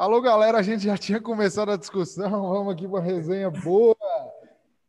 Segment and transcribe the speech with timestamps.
[0.00, 3.94] Alô, galera, a gente já tinha começado a discussão, vamos aqui para uma resenha boa.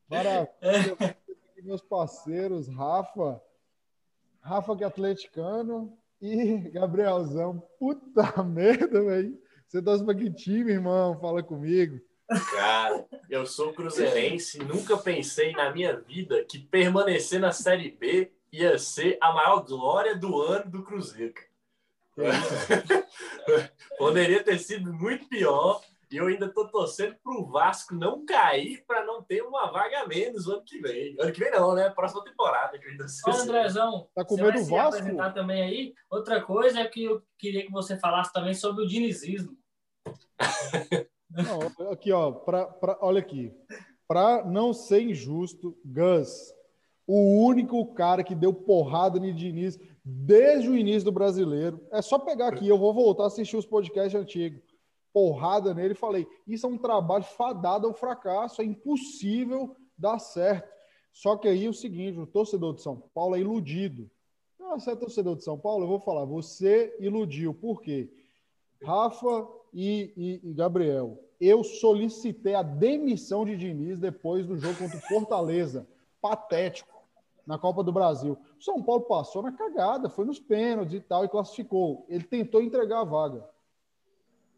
[0.10, 1.18] Maravilha.
[1.62, 3.42] Meus parceiros, Rafa,
[4.40, 7.62] Rafa que é atleticano e Gabrielzão.
[7.78, 9.38] Puta merda, velho.
[9.68, 11.20] Você torce para que time, irmão?
[11.20, 12.00] Fala comigo.
[12.56, 18.80] Cara, eu sou cruzeirense, nunca pensei na minha vida que permanecer na Série B ia
[18.80, 21.51] ser a maior glória do ano do Cruzeiro.
[23.98, 25.82] Poderia ter sido muito pior.
[26.12, 30.08] E eu ainda tô torcendo pro Vasco não cair para não ter uma vaga a
[30.08, 31.16] menos ano que vem.
[31.18, 31.90] Ano que vem não, né?
[31.90, 32.78] Próxima temporada.
[32.78, 34.98] Que ainda Ô, Andrezão, tá com medo do Vasco?
[34.98, 35.94] apresentar também aí.
[36.10, 39.58] Outra coisa é que eu queria que você falasse também sobre o dinizismo.
[41.32, 43.54] Não, aqui, ó, pra, pra, olha aqui.
[44.06, 46.54] Para não ser injusto, Gus,
[47.08, 51.80] o único cara que deu porrada no Diniz desde o início do brasileiro.
[51.92, 54.62] É só pegar aqui, eu vou voltar a assistir os podcasts antigos.
[55.14, 60.72] Porrada nele, falei, isso é um trabalho fadado ao fracasso, é impossível dar certo.
[61.12, 64.10] Só que aí é o seguinte, o torcedor de São Paulo é iludido.
[64.60, 65.84] Ah, você é torcedor de São Paulo?
[65.84, 67.54] Eu vou falar, você iludiu.
[67.54, 68.10] Por quê?
[68.82, 74.98] Rafa e, e, e Gabriel, eu solicitei a demissão de Diniz depois do jogo contra
[74.98, 75.88] o Fortaleza.
[76.22, 76.91] Patético
[77.52, 78.38] na Copa do Brasil.
[78.58, 82.06] O São Paulo passou na cagada, foi nos pênaltis e tal, e classificou.
[82.08, 83.46] Ele tentou entregar a vaga.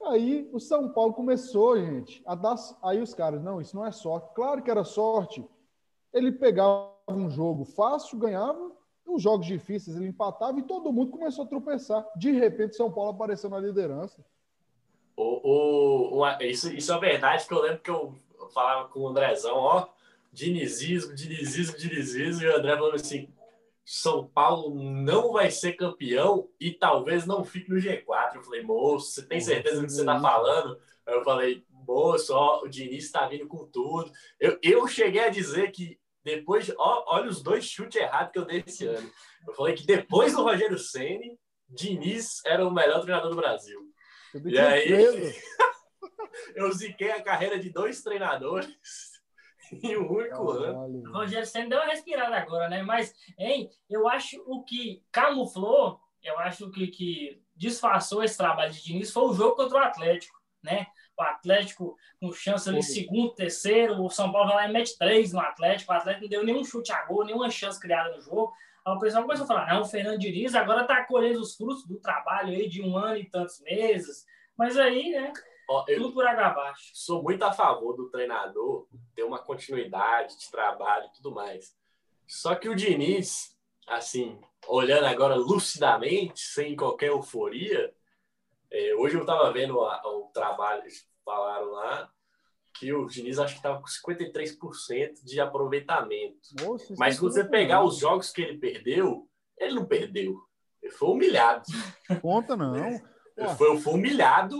[0.05, 2.55] Aí o São Paulo começou, gente, a dar.
[2.83, 4.29] Aí os caras, não, isso não é sorte.
[4.35, 5.43] Claro que era sorte.
[6.13, 8.71] Ele pegava um jogo fácil, ganhava,
[9.07, 12.07] os jogos difíceis ele empatava e todo mundo começou a tropeçar.
[12.15, 14.23] De repente, São Paulo apareceu na liderança.
[15.17, 18.15] O, o, isso, isso é verdade, que eu lembro que eu
[18.53, 19.87] falava com o Andrezão, ó,
[20.33, 23.31] dinizismo, dinizismo, dinizismo, e o André falando assim,
[23.85, 28.35] São Paulo não vai ser campeão e talvez não fique no G4.
[28.35, 30.79] Eu falei, moço, você tem certeza do que você está falando?
[31.05, 34.11] Eu falei, moço, ó, o Diniz está vindo com tudo.
[34.39, 38.45] Eu, eu cheguei a dizer que depois, ó, olha os dois chutes errados que eu
[38.45, 39.09] dei esse ano.
[39.47, 41.37] Eu falei que depois do Rogério Ceni,
[41.69, 43.79] Diniz era o melhor treinador do Brasil.
[44.45, 44.87] E aí,
[46.55, 49.12] eu ziquei a carreira de dois treinadores
[49.83, 51.11] em um único ano.
[51.11, 52.81] Rogério Senna deu uma respirada agora, né?
[52.81, 58.83] Mas, hein, eu acho o que camuflou, eu acho que, que disfarçou esse trabalho de
[58.83, 60.87] Diniz foi o jogo contra o Atlético, né?
[61.17, 65.31] O Atlético com chance ali, segundo, terceiro, o São Paulo vai lá e mete três
[65.31, 68.51] no Atlético, o Atlético não deu nenhum chute a gol, nenhuma chance criada no jogo.
[68.85, 71.85] Aí o pessoal começou a falar, não, o Fernando Diniz agora está colhendo os frutos
[71.85, 74.25] do trabalho aí de um ano e tantos meses.
[74.57, 75.31] Mas aí, né,
[75.69, 76.91] Ó, eu tudo por água abaixo.
[76.93, 81.75] sou muito a favor do treinador ter uma continuidade de trabalho e tudo mais.
[82.27, 83.57] Só que o Diniz,
[83.87, 87.93] assim, olhando agora lucidamente, sem qualquer euforia,
[88.71, 92.11] é, hoje eu estava vendo o trabalho, eles falaram lá,
[92.75, 96.37] que o Diniz acho que estava com 53% de aproveitamento.
[96.75, 97.87] Isso Mas é se você pegar errado.
[97.87, 100.35] os jogos que ele perdeu, ele não perdeu.
[100.81, 101.63] Ele foi humilhado.
[102.21, 102.75] Conta não.
[102.75, 102.99] Ele
[103.37, 103.49] Pô.
[103.55, 104.59] foi, foi humilhado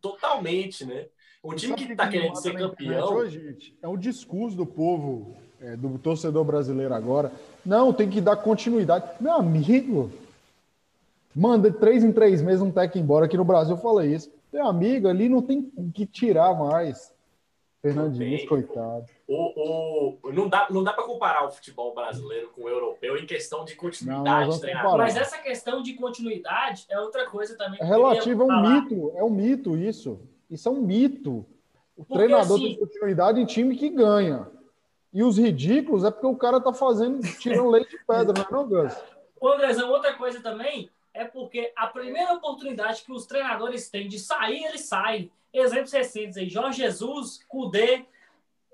[0.00, 1.06] totalmente, né?
[1.42, 3.14] Um time que está me querendo ser campeão.
[3.14, 7.32] Hoje, é o discurso do povo, é, do torcedor brasileiro agora.
[7.64, 9.10] Não, tem que dar continuidade.
[9.18, 10.10] Meu amigo,
[11.34, 13.24] manda três em três meses um técnico embora.
[13.24, 14.30] Aqui no Brasil eu falei isso.
[14.52, 17.12] Meu amigo, ali não tem que tirar mais.
[17.80, 19.06] Fernandinho, coitado.
[19.32, 23.24] O, o, não dá, não dá para comparar o futebol brasileiro com o europeu em
[23.24, 24.90] questão de Não, continuidade vamos treinador.
[24.90, 25.04] comparar.
[25.04, 27.78] Mas essa questão de continuidade é outra coisa também.
[27.80, 29.12] É relativo, é um mito.
[29.16, 30.20] É um mito isso.
[30.50, 31.46] Isso é um mito.
[31.96, 34.48] O Porque, treinador assim- tem continuidade em time que ganha.
[35.12, 38.50] E os ridículos é porque o cara tá fazendo, tirando leite de pedra, não é
[38.50, 38.96] não, Gus?
[39.40, 44.18] Ô, Andrezão, outra coisa também é porque a primeira oportunidade que os treinadores têm de
[44.18, 45.30] sair, eles saem.
[45.52, 48.04] Exemplos recentes aí, Jorge Jesus, Cudê,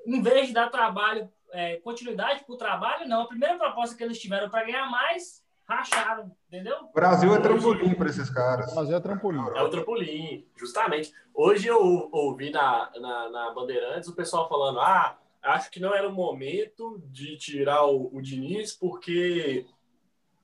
[0.07, 3.23] em vez de dar trabalho, é, continuidade para o trabalho, não.
[3.23, 6.77] A primeira proposta que eles tiveram para ganhar mais, racharam, entendeu?
[6.85, 8.73] O Brasil é trampolim para esses caras.
[8.75, 9.45] Mas é trampolim.
[9.55, 11.13] É o trampolim, justamente.
[11.35, 16.09] Hoje eu ouvi na, na, na Bandeirantes o pessoal falando: ah, acho que não era
[16.09, 19.67] o momento de tirar o, o Diniz, porque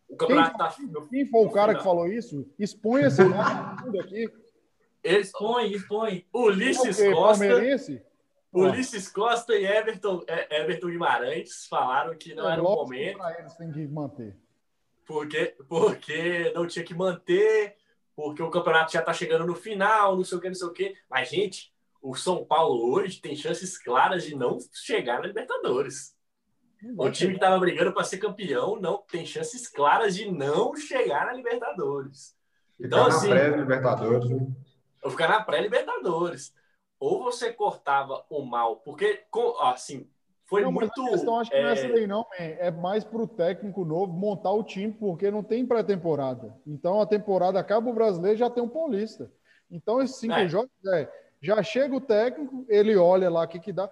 [0.09, 0.75] o Quem, campeonato tá.
[1.09, 2.47] quem foi o cara que falou isso?
[2.59, 4.29] Expõe esse nome tudo aqui.
[5.05, 6.27] Expõe, expõe.
[6.33, 7.15] Ulisses É o?
[7.15, 7.47] Costa.
[7.47, 8.03] Palmeirense?
[8.53, 13.39] Ulisses Costa e Everton, é, Everton Guimarães falaram que não É era o momento, pra
[13.41, 14.37] eles tem que manter.
[15.07, 17.77] porque, porque não tinha que manter,
[18.15, 20.73] porque o campeonato já está chegando no final, não sei o que, não sei o
[20.73, 20.95] que.
[21.09, 21.73] Mas, gente,
[22.03, 26.15] o São Paulo hoje tem chances claras de não chegar na Libertadores.
[26.99, 31.27] O time que estava brigando para ser campeão não tem chances claras de não chegar
[31.27, 32.37] na Libertadores.
[32.77, 34.29] Ficar Então, na assim, pré-Libertadores.
[34.31, 34.47] né?
[35.05, 36.53] ou ficar na pré-Libertadores.
[37.03, 39.25] Ou você cortava o mal, porque,
[39.63, 40.09] assim,
[40.45, 40.93] foi não, muito.
[40.97, 41.63] Mas a questão acho que é...
[41.63, 42.27] não é essa daí, não, man.
[42.39, 46.57] É mais para o técnico novo montar o time, porque não tem pré-temporada.
[46.65, 49.29] Então a temporada acaba o brasileiro já tem um paulista.
[49.69, 50.47] Então esses cinco é.
[50.47, 51.13] jogos é.
[51.41, 53.91] Já chega o técnico, ele olha lá o que, que dá.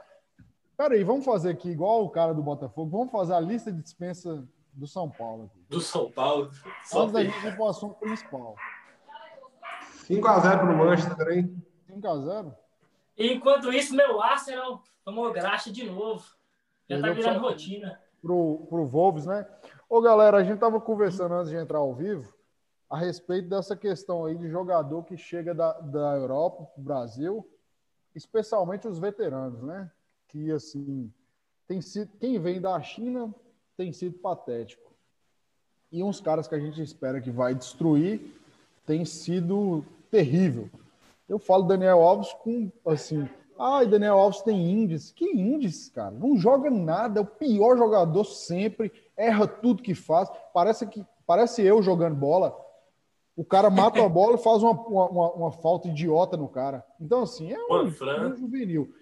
[0.77, 4.47] Peraí, vamos fazer aqui, igual o cara do Botafogo, vamos fazer a lista de dispensa
[4.73, 5.47] do São Paulo.
[5.47, 5.67] Aqui.
[5.69, 6.49] Do São Paulo?
[6.95, 8.55] Antes da gente ir para o assunto principal.
[10.09, 11.67] 5x0 para o Manchester, hein?
[11.91, 12.55] 5x0?
[13.21, 16.25] Enquanto isso, meu Arsenal tomou graxa de novo.
[16.89, 18.01] Já tá virando rotina.
[18.23, 19.47] Pro, pro Wolves, né?
[19.89, 22.33] Ô, galera, a gente tava conversando antes de entrar ao vivo
[22.89, 27.49] a respeito dessa questão aí de jogador que chega da, da Europa pro Brasil,
[28.15, 29.91] especialmente os veteranos, né?
[30.27, 31.13] Que, assim,
[31.69, 33.33] tem sido, quem vem da China
[33.77, 34.91] tem sido patético.
[35.93, 38.35] E uns caras que a gente espera que vai destruir
[38.87, 40.71] tem sido terrível.
[41.31, 43.27] Eu falo Daniel Alves com, assim,
[43.63, 45.13] Ai, Daniel Alves tem índice.
[45.13, 46.11] Que índice, cara?
[46.11, 50.31] Não joga nada, é o pior jogador sempre, erra tudo que faz.
[50.55, 52.59] Parece que parece eu jogando bola.
[53.37, 56.83] O cara mata a bola e faz uma, uma, uma, falta idiota no cara.
[56.99, 58.95] Então, assim, é um, um juvenil.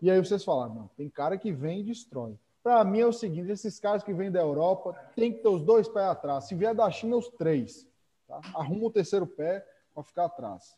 [0.00, 2.38] E aí vocês falam, não, tem cara que vem e destrói.
[2.62, 5.62] Para mim é o seguinte: esses caras que vêm da Europa tem que ter os
[5.62, 6.44] dois pés atrás.
[6.44, 7.86] Se vier da China, os três.
[8.26, 8.40] Tá?
[8.54, 10.77] Arruma o terceiro pé para ficar atrás.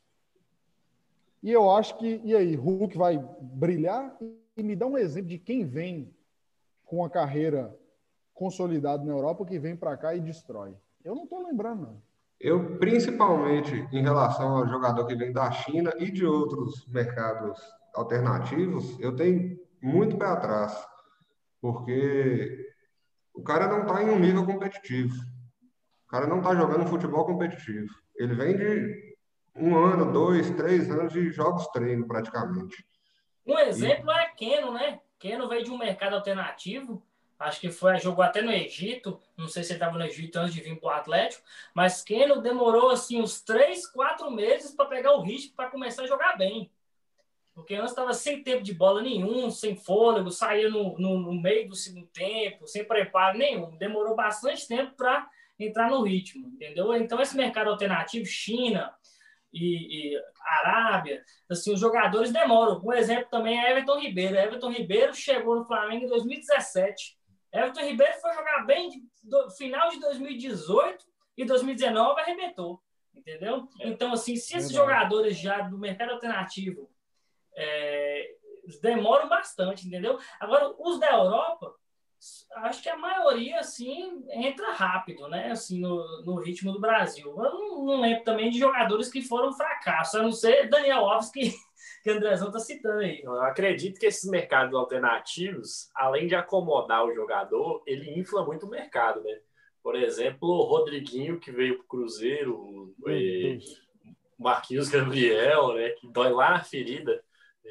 [1.43, 4.17] E eu acho que, e aí, Hulk vai brilhar?
[4.57, 6.15] E me dá um exemplo de quem vem
[6.85, 7.75] com a carreira
[8.35, 10.75] consolidada na Europa que vem para cá e destrói.
[11.05, 12.03] Eu não estou lembrando, não.
[12.39, 17.59] Eu, principalmente em relação ao jogador que vem da China e de outros mercados
[17.95, 20.75] alternativos, eu tenho muito pé atrás,
[21.61, 22.67] porque
[23.35, 25.15] o cara não está em um nível competitivo.
[26.07, 27.89] O cara não está jogando futebol competitivo.
[28.17, 29.10] Ele vem de
[29.61, 32.85] um ano, dois, três anos de jogos treino, praticamente.
[33.47, 34.15] Um exemplo e...
[34.15, 35.01] é Keno, né?
[35.19, 37.03] Keno veio de um mercado alternativo,
[37.39, 40.55] acho que foi, jogou até no Egito, não sei se ele estava no Egito antes
[40.55, 41.43] de vir para o Atlético,
[41.75, 46.07] mas Keno demorou assim uns três, quatro meses para pegar o ritmo para começar a
[46.07, 46.71] jogar bem.
[47.55, 51.69] Porque antes estava sem tempo de bola nenhum, sem fôlego, saía no, no, no meio
[51.69, 53.77] do segundo tempo, sem preparo nenhum.
[53.77, 55.29] Demorou bastante tempo para
[55.59, 56.95] entrar no ritmo, entendeu?
[56.95, 58.95] Então, esse mercado alternativo, China,
[59.53, 62.81] e, e, Arábia, assim, os jogadores demoram.
[62.85, 64.37] Um exemplo também é Everton Ribeiro.
[64.37, 67.19] Everton Ribeiro chegou no Flamengo em 2017.
[67.53, 68.91] Everton Ribeiro foi jogar bem
[69.23, 71.05] do final de 2018
[71.37, 72.81] e 2019 arrebentou.
[73.15, 73.69] Entendeu?
[73.81, 73.89] É.
[73.89, 76.91] Então, assim, se esses jogadores já do mercado alternativo
[77.57, 78.35] é,
[78.81, 80.19] demoram bastante, entendeu?
[80.39, 81.75] Agora, os da Europa,
[82.57, 85.51] acho que a maioria, assim, entra rápido, né?
[85.51, 87.27] Assim, no, no ritmo do Brasil.
[87.29, 91.31] Eu não, não, lembro também de jogadores que foram fracassos, a não ser Daniel Alves,
[91.31, 91.55] que,
[92.03, 93.21] que o Andrezão está citando aí.
[93.23, 98.71] Eu acredito que esses mercados alternativos, além de acomodar o jogador, ele infla muito o
[98.71, 99.41] mercado, né?
[99.83, 102.95] Por exemplo, o Rodriguinho, que veio para o Cruzeiro, o
[104.39, 105.91] Marquinhos Gabriel, né?
[105.91, 107.23] Que dói lá na ferida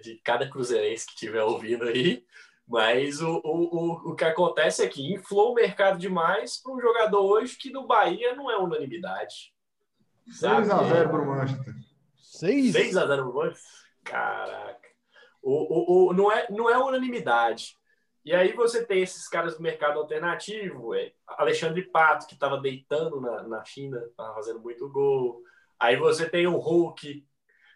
[0.01, 2.23] de cada cruzeirense que estiver ouvindo aí.
[2.69, 7.19] Mas o, o, o, que acontece é que inflou o mercado demais para um jogador
[7.19, 9.51] hoje que no Bahia não é unanimidade.
[10.29, 11.73] 6x0 para o Manchester.
[12.39, 13.71] 6x0 para o Manchester?
[14.03, 14.87] Caraca.
[15.41, 17.75] O, o, o, não, é, não é unanimidade.
[18.23, 23.19] E aí você tem esses caras do mercado alternativo, é, Alexandre Pato, que estava deitando
[23.19, 25.41] na, na China, estava fazendo muito gol.
[25.79, 27.25] Aí você tem o Hulk,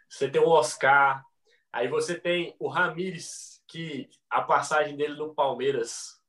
[0.07, 1.25] você tem o Oscar,
[1.71, 6.21] aí você tem o Ramires, que a passagem dele no Palmeiras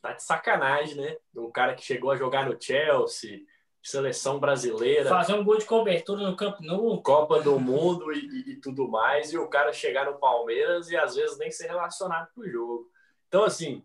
[0.00, 1.18] tá de sacanagem, né?
[1.36, 3.40] Um cara que chegou a jogar no Chelsea,
[3.82, 5.10] seleção brasileira.
[5.10, 7.02] Fazer um gol de cobertura no Campo Nou.
[7.02, 10.96] Copa do Mundo e, e, e, tudo mais, e o cara chegar no Palmeiras e
[10.96, 12.90] às vezes nem ser relacionado com o jogo.
[13.28, 13.84] Então, assim,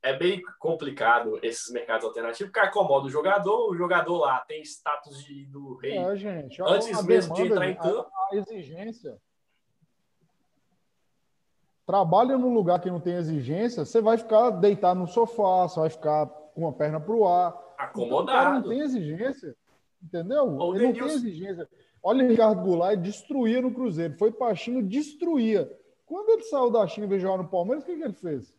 [0.00, 5.24] é bem complicado esses mercados alternativos, porque acomoda o jogador, o jogador lá tem status
[5.24, 5.98] de, do rei.
[5.98, 8.08] É, gente, antes mesmo de entrar em campo.
[8.14, 9.20] A, a exigência
[11.88, 15.88] trabalha num lugar que não tem exigência, você vai ficar deitado no sofá, você vai
[15.88, 17.58] ficar com a perna para o ar.
[17.78, 18.58] Acomodado.
[18.58, 19.56] Então, não tem exigência.
[20.02, 20.54] Entendeu?
[20.54, 21.66] Ou ele não tem exigência.
[22.02, 24.18] Olha o Ricardo Goulart, destruía no Cruzeiro.
[24.18, 25.74] Foi para a China, destruía.
[26.04, 28.54] Quando ele saiu da China e veio jogar no Palmeiras, o que, que ele fez?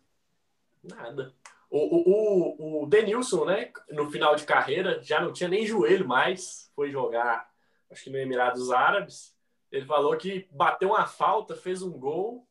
[0.84, 1.32] Nada.
[1.70, 6.08] O, o, o, o Denilson, né, no final de carreira, já não tinha nem joelho
[6.08, 6.72] mais.
[6.76, 7.48] Foi jogar,
[7.92, 9.38] acho que no Emirados Árabes.
[9.72, 12.49] Ele falou que bateu uma falta, fez um gol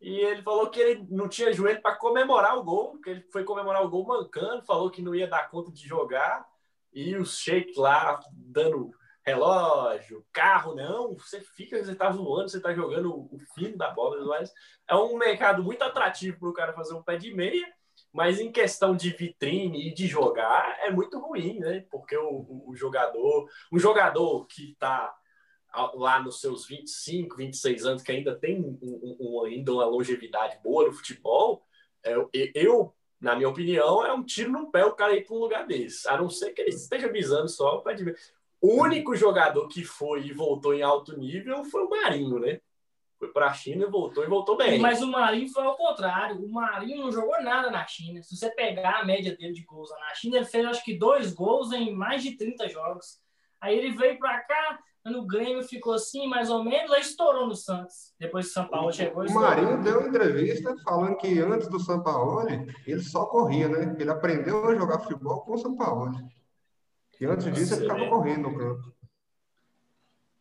[0.00, 3.42] e ele falou que ele não tinha joelho para comemorar o gol, que ele foi
[3.42, 6.46] comemorar o gol mancando, falou que não ia dar conta de jogar.
[6.92, 8.92] E os Sheik lá dando
[9.24, 11.14] relógio, carro, não.
[11.18, 14.52] Você fica, você tá voando, você tá jogando o fino da bola, mas
[14.88, 17.66] é um mercado muito atrativo para o cara fazer um pé de meia,
[18.12, 21.84] mas em questão de vitrine e de jogar é muito ruim, né?
[21.90, 25.12] Porque o, o jogador, um jogador que tá
[25.94, 30.86] lá nos seus 25, 26 anos, que ainda tem um, um, ainda uma longevidade boa
[30.86, 31.62] no futebol,
[32.04, 32.14] é,
[32.54, 35.66] eu, na minha opinião, é um tiro no pé o cara ir para um lugar
[35.66, 36.08] desse.
[36.08, 37.96] A não ser que ele esteja visando só para
[38.60, 42.60] O único jogador que foi e voltou em alto nível foi o Marinho, né?
[43.18, 44.78] Foi para a China, voltou e voltou bem.
[44.78, 46.40] Mas o Marinho foi ao contrário.
[46.40, 48.22] O Marinho não jogou nada na China.
[48.22, 51.32] Se você pegar a média dele de gols na China, ele fez acho que dois
[51.32, 53.20] gols em mais de 30 jogos.
[53.60, 57.54] Aí ele veio para cá, no Grêmio ficou assim, mais ou menos, aí estourou no
[57.54, 58.14] Santos.
[58.18, 59.24] Depois que o São Paulo chegou.
[59.24, 63.96] O Marinho deu uma entrevista falando que antes do São Paulo ele só corria, né?
[63.98, 66.12] Ele aprendeu a jogar futebol com o São Paulo.
[67.20, 68.94] E antes disso ele ficava correndo no campo.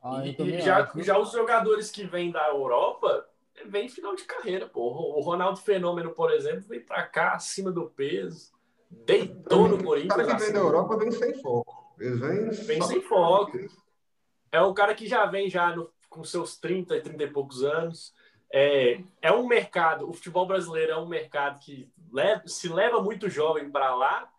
[0.01, 3.27] Ah, e já, já os jogadores que vêm da Europa
[3.65, 4.81] vêm final de carreira, pô.
[5.17, 8.51] O Ronaldo Fenômeno, por exemplo, vem para cá acima do peso,
[8.89, 10.13] deitou no Corinthians.
[10.13, 11.93] O cara que vem da Europa vem sem foco.
[11.99, 13.57] Eles vêm, vem sem foco
[14.51, 18.13] é um cara que já vem já no, com seus 30, 30 e poucos anos.
[18.51, 23.29] É, é um mercado, o futebol brasileiro é um mercado que leva, se leva muito
[23.29, 24.29] jovem para lá,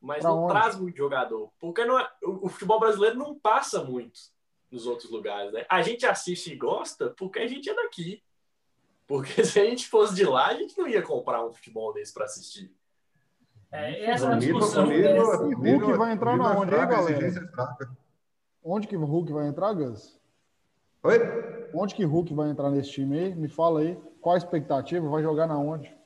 [0.00, 0.52] mas pra não onde?
[0.52, 1.50] traz muito jogador.
[1.58, 4.18] Porque não é, o, o, futebol brasileiro não passa muito
[4.70, 5.52] nos outros lugares.
[5.52, 5.66] Né?
[5.68, 8.22] A gente assiste e gosta porque a gente é daqui.
[9.06, 12.12] Porque se a gente fosse de lá, a gente não ia comprar um futebol desse
[12.12, 12.72] para assistir.
[13.70, 14.86] É, essa discussão.
[14.86, 17.32] O Hulk vai entrar na onde aí, galera?
[18.62, 20.18] Onde que o Hulk vai entrar, Gus?
[21.02, 21.18] Oi?
[21.74, 23.34] Onde que o Hulk vai entrar nesse time aí?
[23.34, 23.98] Me fala aí.
[24.20, 25.08] Qual a expectativa?
[25.08, 25.96] Vai jogar na onde?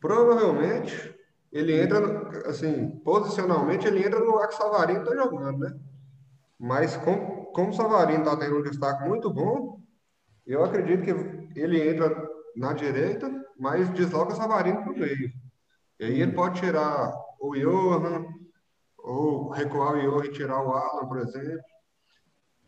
[0.00, 1.14] Provavelmente
[1.52, 5.78] ele entra, assim, posicionalmente ele entra no lugar que o Savarino tá jogando, né?
[6.58, 9.80] Mas com, como o Savarino tá tendo um destaque muito bom,
[10.46, 15.32] eu acredito que ele entra na direita, mas desloca o Savarino pro meio.
[15.98, 18.26] E aí ele pode tirar o Johan,
[19.02, 21.64] ou recuar o Iorra e tirar o Alan, por exemplo.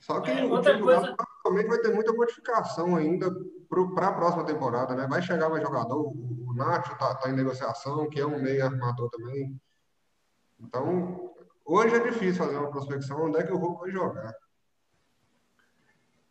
[0.01, 1.15] Só que é, o time coisa...
[1.45, 3.31] vai ter muita modificação ainda
[3.95, 5.07] para a próxima temporada, né?
[5.09, 9.09] Vai chegar mais jogador, o Nacho está tá em negociação, que é um meio armador
[9.11, 9.59] também.
[10.61, 11.33] Então,
[11.65, 14.35] hoje é difícil fazer uma prospecção onde é que o Hulk vai jogar.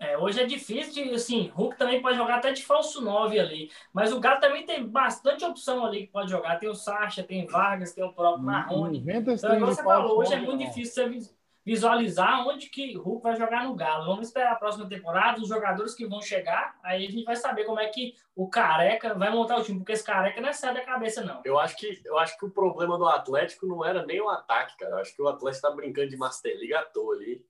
[0.02, 4.12] É, hoje é difícil, assim, Hulk também pode jogar até de falso 9 ali, mas
[4.12, 7.94] o Galo também tem bastante opção ali que pode jogar, tem o Sacha, tem Vargas,
[7.94, 9.04] tem o próprio Marrone.
[9.08, 11.32] Então, igual você falou, hoje é muito difícil você
[11.64, 14.08] visualizar onde que Hulk vai jogar no Galo.
[14.08, 17.66] Vamos esperar a próxima temporada, os jogadores que vão chegar, aí a gente vai saber
[17.66, 20.74] como é que o Careca vai montar o time, porque esse Careca não é sai
[20.74, 21.42] da cabeça, não.
[21.46, 24.76] Eu acho que, eu acho que o problema do Atlético não era nem o ataque,
[24.78, 24.94] cara.
[24.94, 27.46] Eu acho que o Atlético tá brincando de Master League à toa ali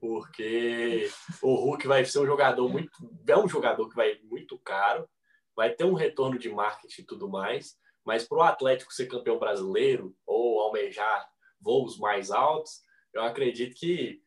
[0.00, 1.10] porque
[1.42, 2.90] o Hulk vai ser um jogador muito.
[3.26, 5.08] É um jogador que vai muito caro,
[5.54, 9.38] vai ter um retorno de marketing e tudo mais, mas para o Atlético ser campeão
[9.38, 11.28] brasileiro ou almejar
[11.60, 14.22] voos mais altos, eu acredito que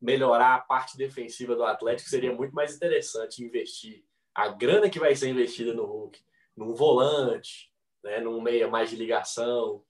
[0.00, 4.04] melhorar a parte defensiva do Atlético seria muito mais interessante investir
[4.34, 6.18] a grana que vai ser investida no Hulk
[6.56, 9.84] num volante, né, num meia mais de ligação,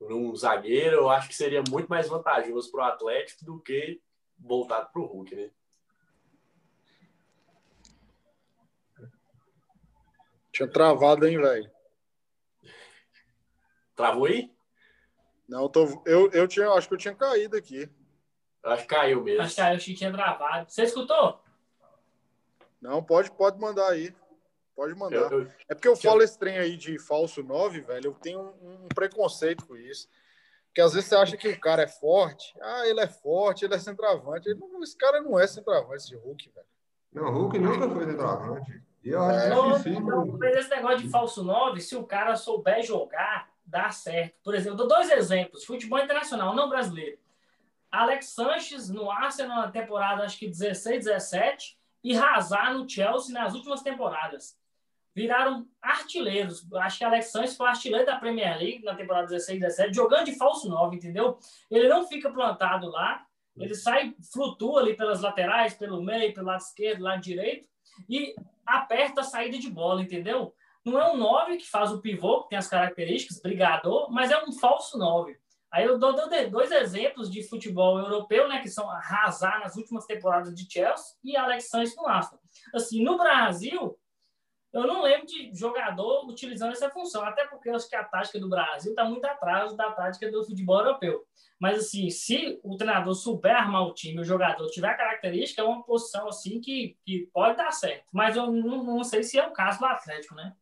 [0.00, 4.00] num zagueiro, eu acho que seria muito mais vantajoso para o Atlético do que
[4.38, 5.50] voltado para o Hulk, né?
[10.52, 11.70] Tinha travado, hein, velho?
[13.94, 14.52] Travou aí?
[15.48, 17.88] Não, tô, eu, eu tinha, acho que eu tinha caído aqui.
[18.62, 19.42] Acho que caiu mesmo.
[19.42, 20.70] Acho que caiu, que tinha travado.
[20.70, 21.40] Você escutou?
[22.80, 24.14] Não, pode, pode mandar aí.
[24.78, 25.32] Pode mandar.
[25.32, 28.06] Eu, eu, é porque eu falo esse trem aí de falso 9, velho.
[28.06, 30.08] Eu tenho um, um, preconceito com isso.
[30.68, 32.54] Porque às vezes você acha que o cara é forte.
[32.62, 34.48] Ah, ele é forte, ele é centroavante.
[34.48, 36.66] Ele esse cara não é centroavante, esse Hulk, velho.
[37.12, 38.82] Não, Hulk nunca foi centroavante.
[39.02, 40.36] E eu acho é, difícil.
[40.38, 44.36] Mas esse negócio de falso 9, se o cara souber jogar, dá certo.
[44.44, 45.64] Por exemplo, eu dou dois exemplos.
[45.64, 47.18] Futebol internacional, não brasileiro.
[47.90, 51.76] Alex Sanches no Arsenal na temporada, acho que 16, 17.
[52.04, 54.56] E Hazard no Chelsea nas últimas temporadas
[55.18, 56.64] viraram artilheiros.
[56.74, 60.38] Acho que Alex Sanches foi artilheiro da Premier League na temporada 16 17, jogando de
[60.38, 61.36] falso 9, entendeu?
[61.68, 66.60] Ele não fica plantado lá, ele sai, flutua ali pelas laterais, pelo meio, pelo lado
[66.60, 67.66] esquerdo, lado direito,
[68.08, 68.32] e
[68.64, 70.54] aperta a saída de bola, entendeu?
[70.84, 74.40] Não é um 9 que faz o pivô, que tem as características, brigador, mas é
[74.44, 75.36] um falso 9.
[75.72, 76.14] Aí eu dou
[76.50, 81.36] dois exemplos de futebol europeu, né, que são Hazard nas últimas temporadas de Chelsea e
[81.36, 82.40] Alex Sanches no Arsenal.
[82.72, 83.98] Assim, no Brasil,
[84.72, 88.38] eu não lembro de jogador utilizando essa função, até porque eu acho que a tática
[88.38, 91.24] do Brasil está muito atrás da tática do futebol europeu.
[91.58, 95.64] Mas, assim, se o treinador souber armar o time, o jogador tiver a característica, é
[95.64, 98.04] uma posição, assim, que, que pode dar certo.
[98.12, 100.54] Mas eu não, não sei se é o caso do Atlético, né?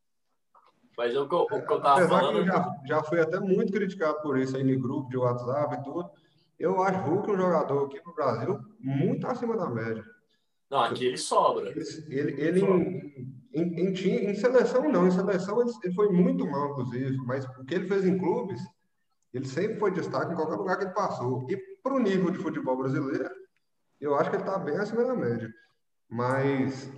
[0.97, 2.39] Mas é o que eu, o que eu tava Apesar falando.
[2.39, 5.83] eu já, já fui até muito criticado por isso aí no grupo de WhatsApp e
[5.83, 6.11] tudo.
[6.59, 10.03] Eu acho o Hulk um jogador aqui no Brasil muito acima da média.
[10.71, 11.69] Não, aqui ele sobra.
[11.69, 13.16] Ele, ele, ele em,
[13.57, 17.45] em, em, time- em seleção não, em seleção ele, ele foi muito mal, inclusive, mas
[17.47, 18.61] o que ele fez em clubes,
[19.33, 21.47] ele sempre foi destaque em qualquer lugar que ele passou.
[21.49, 23.31] E para o nível de futebol brasileiro,
[24.01, 25.49] eu acho que ele está bem acima da média.
[26.09, 26.91] Mas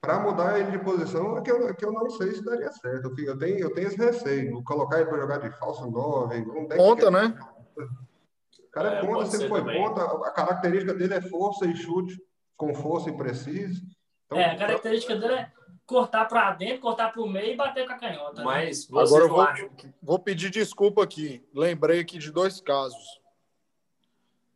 [0.00, 2.72] para mudar ele de posição é que eu, é que eu não sei se daria
[2.72, 3.14] certo.
[3.18, 4.62] Eu, eu tenho, eu tenho esse receio.
[4.64, 7.38] Colocar ele para jogar de falso 9, não tem Ponta, né?
[7.76, 9.82] O cara é É, ponta, sempre foi também.
[9.82, 10.02] ponta.
[10.02, 12.18] A característica dele é força e chute,
[12.56, 13.82] com força e preciso.
[14.26, 15.52] Então, É, a característica dele é
[15.92, 18.38] cortar para dentro, cortar para o meio e bater com a canhota.
[18.40, 18.44] né?
[18.44, 19.70] Mas Agora eu não vou- acham.
[20.02, 21.42] Vou pedir desculpa aqui.
[21.54, 23.20] Lembrei aqui de dois casos.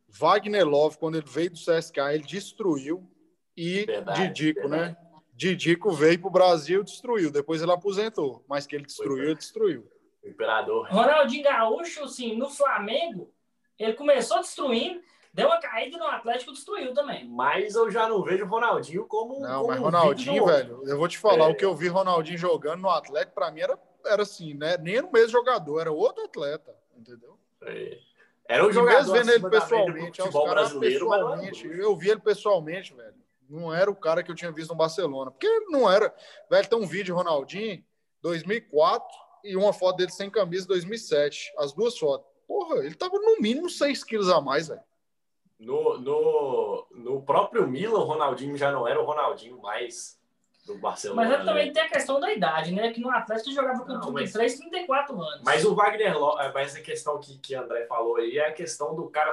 [0.09, 3.09] Wagner Love, quando ele veio do CSK, ele destruiu.
[3.55, 4.91] E Verdade, Didico, verdade.
[4.93, 4.97] né?
[5.33, 7.31] Didico veio para o Brasil e destruiu.
[7.31, 8.43] Depois ele aposentou.
[8.47, 9.87] Mas que ele destruiu, ele destruiu.
[10.23, 10.87] O imperador.
[10.89, 13.31] Ronaldinho Gaúcho, assim, no Flamengo,
[13.77, 15.01] ele começou destruindo,
[15.37, 17.27] deu uma caída no Atlético, destruiu também.
[17.29, 19.39] Mas eu já não vejo o Ronaldinho como.
[19.39, 21.47] Não, como mas Ronaldinho, velho, eu vou te falar, É.
[21.49, 24.77] o que eu vi Ronaldinho jogando no Atlético, pra mim era, era assim, né?
[24.77, 27.37] Nem era o mesmo jogador, era outro atleta, entendeu?
[27.61, 27.99] É.
[28.49, 32.19] Era um E jogador mesmo vendo ele pessoalmente, é, os caras pessoalmente, eu vi ele
[32.21, 33.13] pessoalmente, velho.
[33.49, 35.31] Não era o cara que eu tinha visto no Barcelona.
[35.31, 36.13] Porque ele não era.
[36.49, 37.81] Velho, tem um vídeo de Ronaldinho,
[38.21, 39.07] 2004,
[39.43, 41.53] e uma foto dele sem camisa, 2007.
[41.57, 42.27] As duas fotos.
[42.47, 44.81] Porra, ele tava no mínimo 6 quilos a mais, velho.
[45.59, 50.17] No, no, no próprio Milan, o Ronaldinho já não era o Ronaldinho mais
[50.67, 51.23] do Barcelona.
[51.23, 51.45] Mas é, né?
[51.45, 52.91] também tem a questão da idade, né?
[52.91, 55.41] Que no Atlético jogava com Não, 33, 34 anos.
[55.43, 58.93] Mas o Wagner Love, mas a questão que, que André falou aí é a questão
[58.93, 59.31] do cara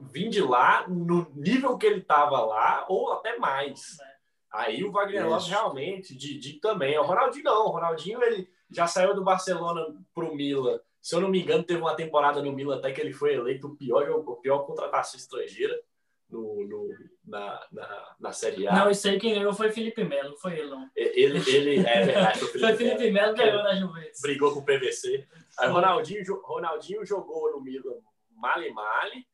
[0.00, 3.98] vir de lá no nível que ele tava lá, ou até mais.
[4.00, 4.16] É.
[4.52, 5.30] Aí o Wagner Isso.
[5.30, 6.98] Love realmente, Didi também.
[6.98, 7.66] O Ronaldinho não.
[7.66, 10.80] O Ronaldinho ele já saiu do Barcelona pro Milan.
[11.06, 13.68] Se eu não me engano, teve uma temporada no Milan até que ele foi eleito
[13.68, 15.80] o pior, a pior contratação estrangeira
[16.28, 16.88] no, no-
[17.24, 18.72] na, na, na Série A.
[18.74, 20.90] Não, isso aí quem ganhou foi Felipe Melo, foi ele, não.
[20.96, 24.20] Ele, ele é verdade, foi o Foi Felipe Melo Felipe Melo que ganhou na Juventus.
[24.20, 25.28] brigou com o PVC.
[25.60, 27.94] Aí Ronaldinho, Ronaldinho jogou no Milan
[28.32, 29.24] male male,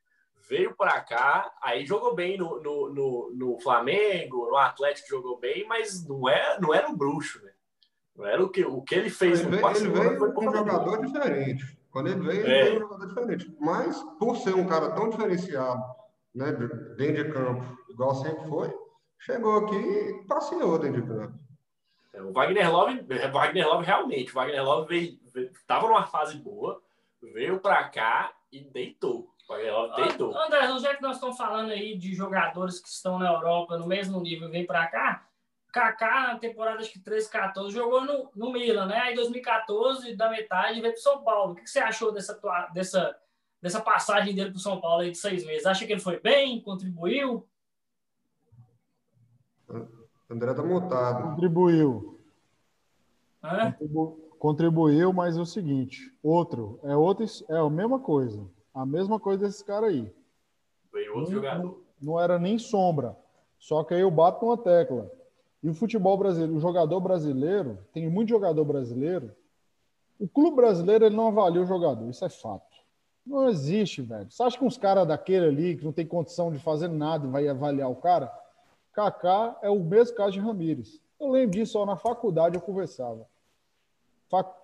[0.46, 5.66] veio pra cá, aí jogou bem no, no, no, no Flamengo, no Atlético jogou bem,
[5.66, 7.51] mas não, é, não era o bruxo, né?
[8.16, 10.46] Não era o que, o que ele fez Ele no veio, ele Barcelona veio foi
[10.46, 11.06] um jogador gol.
[11.06, 11.78] diferente.
[11.90, 12.62] Quando ele veio, ele É.
[12.64, 13.56] veio um jogador diferente.
[13.60, 15.82] Mas, por ser um cara tão diferenciado,
[16.34, 18.74] né, de- dentro de campo, igual sempre foi,
[19.18, 21.38] chegou aqui e passeou dentro de campo.
[22.14, 26.06] É, O Wagner Love, o Wagner Love realmente, o Wagner Love veio, veio, tava numa
[26.06, 26.80] fase boa,
[27.22, 29.30] veio pra cá e deitou.
[29.48, 30.36] O Wagner Love deitou.
[30.36, 34.20] André, já que nós estamos falando aí de jogadores que estão na Europa no mesmo
[34.20, 35.26] nível e vem para cá,
[35.72, 38.98] Kaká, na temporada acho que 13, 14, jogou no, no Milan, né?
[38.98, 41.52] Aí 2014, da metade, veio para São Paulo.
[41.52, 43.18] O que, que você achou dessa, tua- dessa,
[43.60, 45.64] dessa passagem dele para São Paulo aí de seis meses?
[45.64, 47.48] Acha que ele foi bem, contribuiu?
[50.30, 51.30] André tá mutado.
[51.30, 52.20] Contribuiu.
[53.40, 58.44] Contribu- Contribuiu, mas é o seguinte: outro, é outro, é a mesma coisa.
[58.74, 60.12] A mesma coisa desses caras aí.
[60.92, 61.82] Veio outro Não- jogador.
[62.00, 63.16] Não era nem sombra.
[63.58, 65.08] Só que aí eu bato uma tecla.
[65.62, 69.30] E o futebol brasileiro, o jogador brasileiro, tem muito jogador brasileiro.
[70.18, 72.72] O clube brasileiro ele não avalia o jogador, isso é fato.
[73.24, 74.30] Não existe, velho.
[74.30, 77.46] Você acha que uns caras daquele ali, que não tem condição de fazer nada, vai
[77.46, 78.32] avaliar o cara?
[78.92, 81.00] Kaká é o mesmo caso de Ramires.
[81.20, 83.26] Eu lembro disso, na faculdade eu conversava.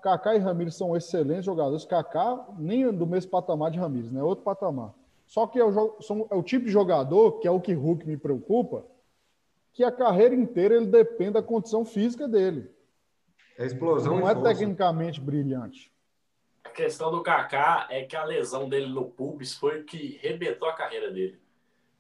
[0.03, 1.85] Kaká e Ramires são excelentes jogadores.
[1.85, 4.23] Kaká nem do mesmo patamar de Ramires, né?
[4.23, 4.93] Outro patamar.
[5.27, 5.97] Só que é o,
[6.31, 8.85] é o tipo de jogador, que é o que Hulk me preocupa,
[9.79, 12.69] que a carreira inteira ele depende da condição física dele.
[13.57, 14.49] É explosão Não é força.
[14.49, 15.93] tecnicamente brilhante.
[16.65, 20.69] A questão do Kaká é que a lesão dele no pubis foi o que rebentou
[20.69, 21.39] a carreira dele.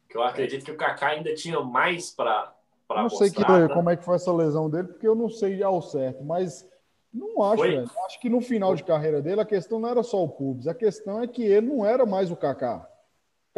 [0.08, 2.52] Que eu acredito que o Kaká ainda tinha mais para
[2.90, 3.68] Eu não sei que, mostrar.
[3.68, 3.72] né?
[3.72, 6.68] como é que foi essa lesão dele, porque eu não sei ao certo, mas
[7.14, 7.62] não acho.
[8.06, 10.74] Acho que no final de carreira dele, a questão não era só o pubis, a
[10.74, 12.90] questão é que ele não era mais o Kaká.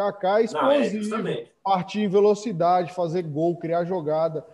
[0.01, 4.47] Kaká é Não, é explosivo, partir em velocidade, fazer gol, criar jogada.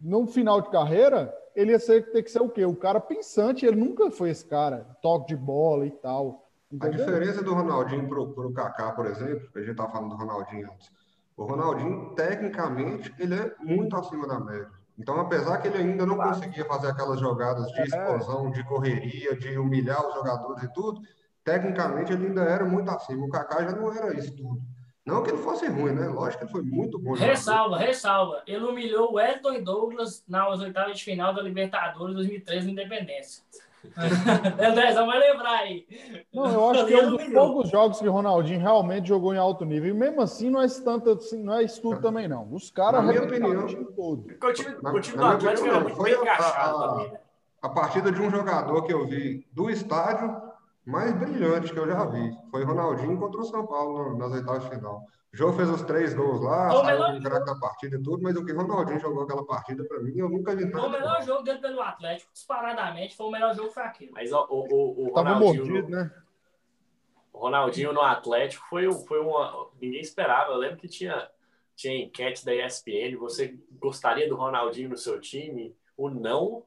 [0.00, 2.64] No final de carreira, ele ia ser, ter que ser o quê?
[2.64, 6.48] O cara pensante, ele nunca foi esse cara, toque de bola e tal.
[6.70, 6.98] A Entendeu?
[7.06, 10.70] diferença do Ronaldinho pro, pro Kaká, por exemplo, que a gente tava falando do Ronaldinho
[10.72, 10.90] antes.
[11.36, 14.68] O Ronaldinho, tecnicamente, ele é muito acima da média.
[14.98, 17.84] Então, apesar que ele ainda não conseguia fazer aquelas jogadas de É.
[17.84, 21.00] explosão, de correria, de humilhar os jogadores e tudo,
[21.48, 23.24] tecnicamente ele ainda era muito acima.
[23.24, 24.60] O Kaká já não era isso tudo.
[25.06, 26.06] Não que ele fosse ruim, né?
[26.06, 27.14] Lógico que ele foi muito bom.
[27.14, 27.30] jogador.
[27.30, 28.42] Ressalva, ressalva.
[28.46, 33.42] Ele humilhou o Elton e Douglas nas oitavas de final da Libertadores 2013 na Independência.
[34.60, 35.86] Andrezão vai lembrar aí.
[36.34, 37.46] Não, eu acho que é Ele um dos humilhou.
[37.54, 39.88] poucos jogos que o Ronaldinho realmente jogou em alto nível.
[39.88, 42.46] E mesmo assim, não é tanto assim, não é isso tudo também, não.
[42.52, 44.26] Os caras Na minha arrebentaram opinião- o time todo.
[44.46, 47.18] O time, Na- o time do Atlético era muito bem encaixado a- também, né?
[47.62, 50.47] A partida de um jogador que eu vi do estádio
[50.88, 52.30] mais brilhante que eu já vi.
[52.50, 55.02] Foi Ronaldinho contra o São Paulo nas oitavas de final.
[55.32, 58.22] O jogo fez os três gols lá, o saiu melhor craque da partida e tudo,
[58.22, 60.98] mas o que Ronaldinho jogou aquela partida, pra mim, eu nunca vi Foi o nada.
[60.98, 63.14] melhor jogo dele pelo Atlético, disparadamente.
[63.14, 64.10] Foi o melhor jogo foi aquele.
[64.12, 66.10] Mas o, o, o Tava Ronaldinho, mordido, né?
[67.32, 69.68] o Ronaldinho no Atlético foi, um- foi uma.
[69.80, 70.52] Ninguém esperava.
[70.52, 71.28] Eu lembro que tinha,
[71.76, 73.16] tinha enquete da ESPN.
[73.18, 75.76] Você gostaria do Ronaldinho no seu time?
[75.96, 76.62] O não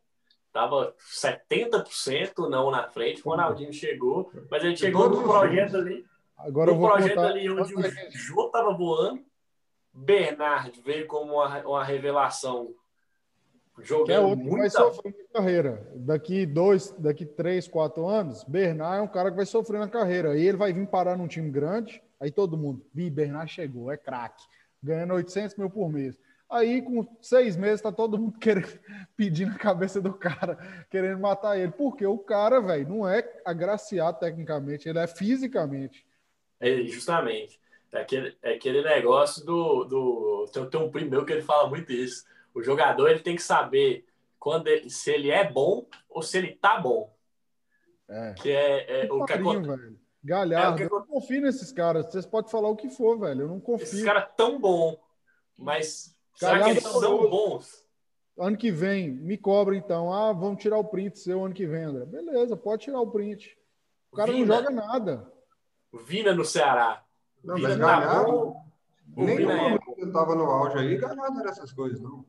[0.51, 3.21] tava 70% não na frente.
[3.25, 6.05] O Ronaldinho chegou, mas ele chegou no projeto ali.
[6.37, 7.27] Agora eu vou projeto contar.
[7.27, 9.23] ali onde o Jô tava voando.
[9.93, 12.73] Bernard veio como uma, uma revelação.
[13.75, 15.91] Que é Jogando outro que vai muita sofrer na carreira.
[15.95, 20.31] Daqui dois, daqui três, quatro anos, Bernard é um cara que vai sofrer na carreira.
[20.31, 23.97] Aí ele vai vir parar num time grande, aí todo mundo, vi, Bernard chegou, é
[23.97, 24.43] craque,
[24.83, 26.17] ganhando 800 mil por mês.
[26.51, 28.67] Aí, com seis meses, tá todo mundo querendo,
[29.15, 30.57] pedindo a cabeça do cara,
[30.89, 31.71] querendo matar ele.
[31.71, 36.05] Porque o cara, velho, não é agraciado tecnicamente, ele é fisicamente.
[36.59, 37.59] É, justamente.
[37.91, 39.83] É aquele, é aquele negócio do.
[39.85, 42.25] do tem, tem um primo meu que ele fala muito isso.
[42.53, 44.05] O jogador ele tem que saber
[44.39, 47.13] quando ele- se ele é bom ou se ele tá bom.
[48.09, 48.33] É.
[48.33, 49.67] Que é, é o que acontece.
[49.67, 49.99] velho.
[50.23, 52.05] Galhardo, É, o que eu não confio nesses caras.
[52.05, 53.41] Vocês podem falar o que for, velho.
[53.41, 53.83] Eu não confio.
[53.83, 54.97] Esses caras tão bom,
[55.57, 57.85] mas será que eles são bons?
[58.37, 60.11] Ano que vem, me cobra então.
[60.11, 62.05] Ah, vamos tirar o print seu ano que vem, André.
[62.05, 63.57] Beleza, pode tirar o print.
[64.11, 64.55] O cara não Vina.
[64.55, 65.31] joga nada.
[66.05, 67.03] Vina no Ceará.
[67.43, 68.65] Não, Vina mas tá bom.
[69.15, 72.25] Nem no Vina é tava no auge aí, Galhardo era essas coisas, não.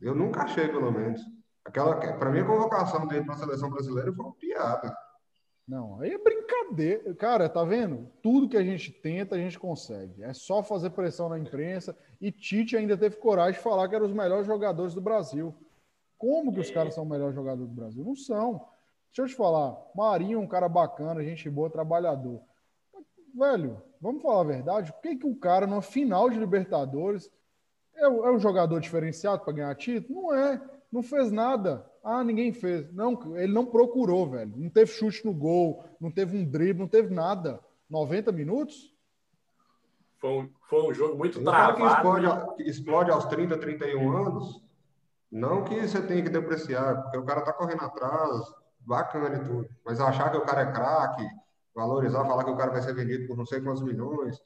[0.00, 1.20] Eu nunca achei, pelo menos.
[1.64, 4.96] Aquela, pra mim, a convocação dele pra seleção brasileira foi uma piada.
[5.70, 7.14] Não, aí é brincadeira.
[7.14, 8.10] Cara, tá vendo?
[8.20, 10.20] Tudo que a gente tenta, a gente consegue.
[10.22, 11.96] É só fazer pressão na imprensa.
[12.20, 15.54] E Tite ainda teve coragem de falar que eram os melhores jogadores do Brasil.
[16.18, 18.04] Como que os caras são os melhores jogadores do Brasil?
[18.04, 18.66] Não são.
[19.12, 19.76] Deixa eu te falar.
[19.94, 22.40] Marinho é um cara bacana, gente boa, trabalhador.
[23.32, 24.92] Velho, vamos falar a verdade.
[24.92, 27.30] Por que, que o cara, numa final de Libertadores,
[27.94, 30.22] é, o- é um jogador diferenciado para ganhar título?
[30.22, 30.60] Não é.
[30.90, 31.88] Não fez nada.
[32.02, 32.90] Ah, ninguém fez.
[32.92, 34.52] Não, ele não procurou, velho.
[34.56, 37.60] Não teve chute no gol, não teve um drible, não teve nada.
[37.88, 38.94] 90 minutos?
[40.18, 42.18] Foi um, foi um jogo muito O cara que travado.
[42.18, 44.62] explode, que explode aos 30, 31 anos,
[45.30, 49.68] não que você tenha que depreciar, porque o cara tá correndo atrás, bacana e tudo.
[49.84, 51.26] Mas achar que o cara é craque,
[51.74, 54.38] valorizar, falar que o cara vai ser vendido por não sei quantos milhões.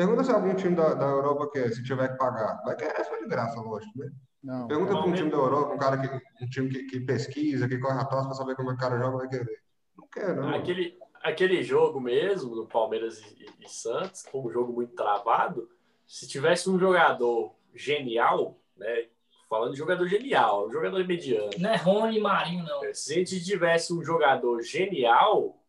[0.00, 2.58] Pergunta se algum time da, da Europa quer, se tiver que pagar.
[2.64, 4.10] Vai querer só de graça, lógico, né?
[4.42, 4.66] Não.
[4.66, 7.76] Pergunta para um time da Europa, um cara que, um time que, que pesquisa, que
[7.76, 9.62] corre atrás para saber como é que o cara joga, vai querer.
[9.94, 10.54] Não quer, não.
[10.54, 15.68] Aquele, aquele jogo mesmo, do Palmeiras e, e- Santos, foi um jogo muito travado.
[16.06, 19.08] Se tivesse um jogador genial, né?
[19.50, 21.50] Falando de jogador genial, um jogador mediano.
[21.58, 22.80] Não é Rony Marinho, não.
[22.94, 25.62] Se a gente tivesse um jogador genial,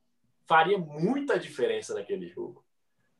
[0.46, 2.64] faria muita diferença naquele jogo.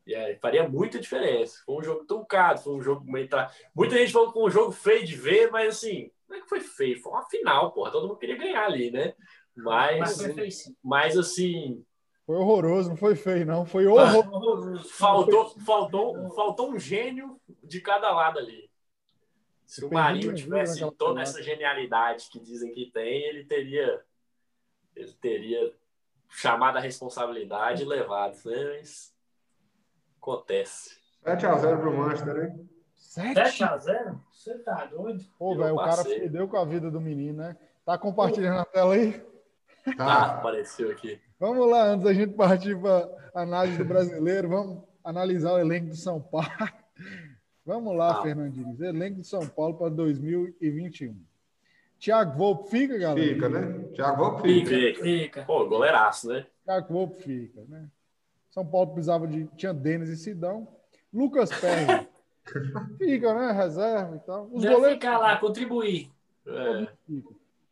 [0.06, 1.62] E aí, faria muita diferença.
[1.66, 3.06] Foi um jogo truncado, foi um jogo.
[3.06, 3.50] Muita
[3.98, 6.60] gente falou que foi um jogo feio de ver, mas assim, não é que foi
[6.60, 7.92] feio, foi uma final, porra.
[7.92, 9.14] Todo mundo queria ganhar ali, né?
[9.56, 10.76] Mas Mas, foi feio sim.
[10.84, 11.86] mas assim,
[12.26, 13.66] Foi horroroso, não foi feio, não.
[13.66, 14.90] Foi Ah, horroroso.
[14.90, 18.72] Faltou, faltou, faltou um gênio de cada lado ali.
[19.66, 24.02] Se o Marinho tivesse toda essa genialidade que dizem que tem, ele teria
[24.96, 25.74] ele teria
[26.30, 28.78] chamado a responsabilidade e levado, né?
[28.78, 29.14] Mas
[30.22, 30.92] acontece.
[31.26, 32.70] 7x0 pro Manchester, hein?
[32.96, 33.36] 7?
[33.64, 34.20] 7x0?
[34.32, 35.24] Você tá doido?
[35.38, 37.58] Pô, velho, o cara fudeu com a vida do menino, né?
[37.86, 39.22] Tá compartilhando a tela aí?
[39.88, 40.26] Ah, Tá.
[40.38, 41.20] apareceu aqui.
[41.40, 45.96] Vamos lá, antes da gente partir para análise do brasileiro, vamos analisar o elenco do
[45.96, 46.48] São Paulo.
[47.66, 48.22] Vamos lá, Ah.
[48.24, 48.76] Fernandinho.
[48.84, 51.16] Elenco do São Paulo para 2021.
[52.00, 53.28] Thiago Volpe fica, galera?
[53.34, 53.84] Fica, né?
[53.94, 54.70] Thiago Volpe fica.
[54.70, 55.04] Fica.
[55.04, 55.44] Fica.
[55.44, 56.46] Pô, goleiraço, né?
[56.66, 57.88] Thiago Volpe fica, né?
[58.52, 59.48] São Paulo precisava de.
[59.56, 60.68] Tinha Denis e Sidão.
[61.12, 62.08] Lucas Perry.
[62.98, 63.52] fica, né?
[63.52, 64.50] Reserva e tal.
[64.52, 66.12] Os Deve goleiros ficar lá, contribuir.
[66.46, 66.88] É.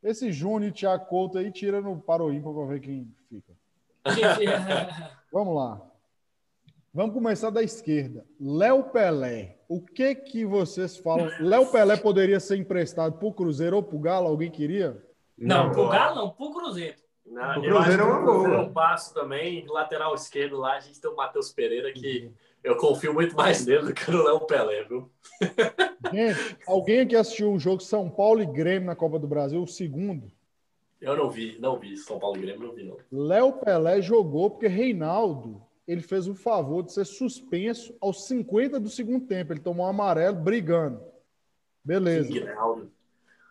[0.02, 3.54] Esse Júnior e Thiago Couto aí tira no Paroímpa para ver quem fica.
[5.32, 5.82] Vamos lá.
[6.94, 8.26] Vamos começar da esquerda.
[8.40, 9.58] Léo Pelé.
[9.68, 11.30] O que que vocês falam?
[11.40, 14.28] Léo Pelé poderia ser emprestado para o Cruzeiro ou para o Galo?
[14.28, 15.04] Alguém queria?
[15.38, 16.98] Não, Não, pro Galo não, pro Cruzeiro.
[17.30, 18.50] Não, O eu acho Cruzeiro que é uma boa.
[18.64, 22.32] eu passo também, lateral esquerdo lá, a gente tem o Matheus Pereira, que
[22.64, 25.10] eu confio muito mais nele do que no Léo Pelé, viu?
[26.12, 29.68] Gente, alguém aqui assistiu o jogo São Paulo e Grêmio na Copa do Brasil, o
[29.68, 30.32] segundo?
[31.00, 31.96] Eu não vi, não vi.
[31.96, 32.98] São Paulo e Grêmio não vi, não.
[33.12, 38.90] Léo Pelé jogou porque Reinaldo ele fez o favor de ser suspenso aos 50 do
[38.90, 39.54] segundo tempo.
[39.54, 41.02] Ele tomou um amarelo brigando.
[41.84, 42.30] Beleza.
[42.30, 42.92] Guinaldo.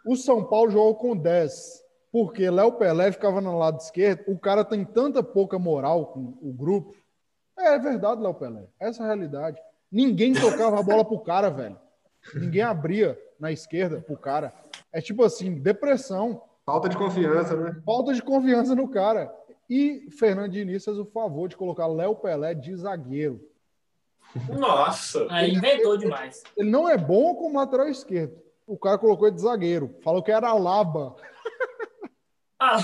[0.07, 1.85] O São Paulo jogou com 10,
[2.19, 4.25] porque Léo Pelé ficava no lado esquerdo.
[4.27, 6.97] O cara tem tanta pouca moral com o grupo.
[7.57, 8.67] É, é verdade, Léo Pelé.
[8.81, 9.61] Essa é a realidade.
[9.91, 11.79] Ninguém tocava a bola pro cara, velho.
[12.35, 14.53] Ninguém abria na esquerda pro cara.
[14.93, 16.43] É tipo assim, depressão.
[16.67, 17.81] Falta de confiança, né?
[17.87, 19.33] Falta de confiança no cara.
[19.71, 23.41] E Fernando Diniz fez o favor de colocar Léo Pelé de zagueiro.
[24.59, 25.25] Nossa!
[25.31, 26.43] Aí inventou demais.
[26.57, 28.37] Ele não é bom como lateral esquerdo.
[28.67, 29.95] O cara colocou ele de zagueiro.
[30.03, 31.15] Falou que era Alaba.
[32.61, 32.79] Ah,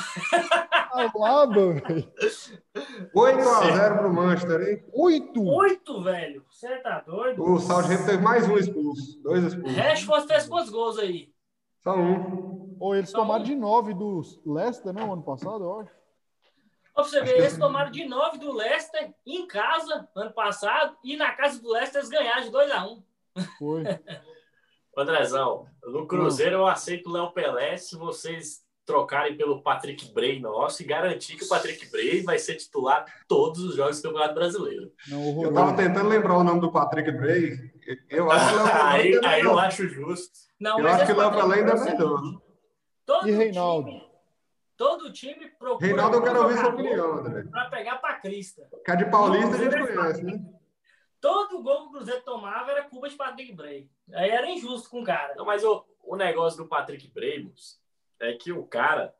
[0.92, 2.12] Alaba, velho.
[3.14, 4.84] 8x0 pro Manchester, hein?
[4.92, 5.44] Oito.
[5.44, 6.44] oito, velho.
[6.48, 7.42] Você tá doido?
[7.42, 9.20] O Southampton teve mais um expulso.
[9.22, 9.76] Dois expulsos.
[9.76, 11.32] Rashford fez quantos gols aí?
[11.82, 12.76] Só um.
[12.78, 13.44] Ou eles Só tomaram um.
[13.44, 15.02] de nove do Leicester, né?
[15.02, 15.90] O ano passado, eu acho.
[15.90, 21.16] Ó, Pra você ver, eles tomaram de 9 do Leicester em casa ano passado e
[21.16, 23.02] na casa do Leicester eles ganharam de 2 a 1
[23.58, 23.82] Foi.
[24.96, 30.82] Andrezão, no Cruzeiro eu aceito o Léo Pelé se vocês trocarem pelo Patrick Bray nosso
[30.82, 34.92] e garantir que o Patrick Bray vai ser titular todos os jogos do Campeonato Brasileiro.
[35.08, 37.72] Não, Eu tava tentando lembrar o nome do Patrick Bray.
[38.10, 40.38] Eu acho que Léo aí, ainda é aí eu acho justo.
[40.60, 42.20] Não, Eu mas acho que esse o Léo Pelé ainda é Bray, melhor.
[43.06, 43.88] Todo E Reinaldo?
[43.90, 44.10] Time,
[44.76, 45.86] todo time procura.
[45.86, 47.42] Reinaldo, eu quero ouvir sua opinião, André.
[47.44, 48.68] Pra pegar pra crista.
[48.84, 50.44] Que a de Paulista a gente conhece, né?
[51.20, 53.88] Todo gol que o Cruzeiro tomava era culpa de Patrick Bray.
[54.12, 55.34] Aí era injusto com o cara.
[55.34, 57.82] Não, mas o, o negócio do Patrick Bremos
[58.24, 59.14] é que o cara,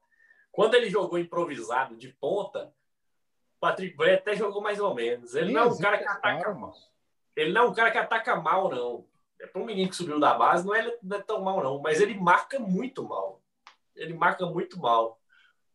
[0.53, 2.73] quando ele jogou improvisado de ponta,
[3.57, 5.35] o Patrick Bray até jogou mais ou menos.
[5.35, 6.75] Ele Nem não é um cara que ataca cara, mal.
[7.37, 9.07] Ele não é um cara que ataca mal, não.
[9.41, 11.79] É para um menino que subiu da base, não é, não é tão mal, não.
[11.81, 13.43] Mas ele marca muito mal.
[13.97, 15.19] Ele marca muito mal.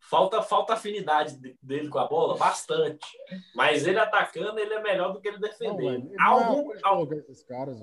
[0.01, 3.05] Falta, falta afinidade de- dele com a bola, bastante.
[3.53, 6.09] Mas ele atacando, ele é melhor do que ele defendendo.
[6.09, 7.81] Não é algum, hora de al- colocar esses caras,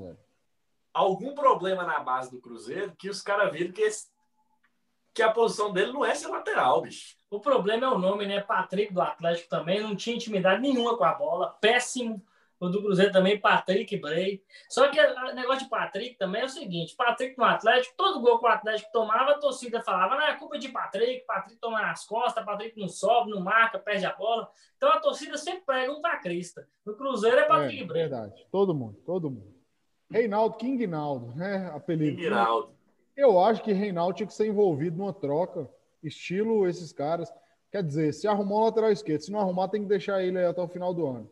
[0.95, 4.09] algum problema na base do Cruzeiro que os caras viram que, esse-
[5.17, 7.17] que a posição dele não é ser lateral, bicho.
[7.31, 8.41] O problema é o nome, né?
[8.41, 11.57] Patrick do Atlético também não tinha intimidade nenhuma com a bola.
[11.61, 12.23] Péssimo.
[12.59, 14.43] O do Cruzeiro também, Patrick Bray.
[14.71, 18.39] Só que o negócio de Patrick também é o seguinte: Patrick no Atlético, todo gol
[18.39, 22.07] que o Atlético tomava, a torcida falava, não, é culpa de Patrick, Patrick toma nas
[22.07, 24.51] costas, Patrick não sobe, não marca, perde a bola.
[24.77, 26.67] Então a torcida sempre prega um pra crista.
[26.85, 28.03] No Cruzeiro é Patrick É, Bray.
[28.03, 28.47] verdade.
[28.51, 29.55] Todo mundo, todo mundo.
[30.11, 31.71] Reinaldo King Naldo, né?
[31.75, 32.17] Apelido.
[32.17, 32.76] Guinaldo.
[33.17, 35.69] Eu acho que Reinaldo tinha que ser envolvido numa troca,
[36.03, 37.33] estilo esses caras.
[37.73, 40.45] Quer dizer, se arrumar um lateral esquerdo, se não arrumar, tem que deixar ele aí
[40.47, 41.31] até o final do ano.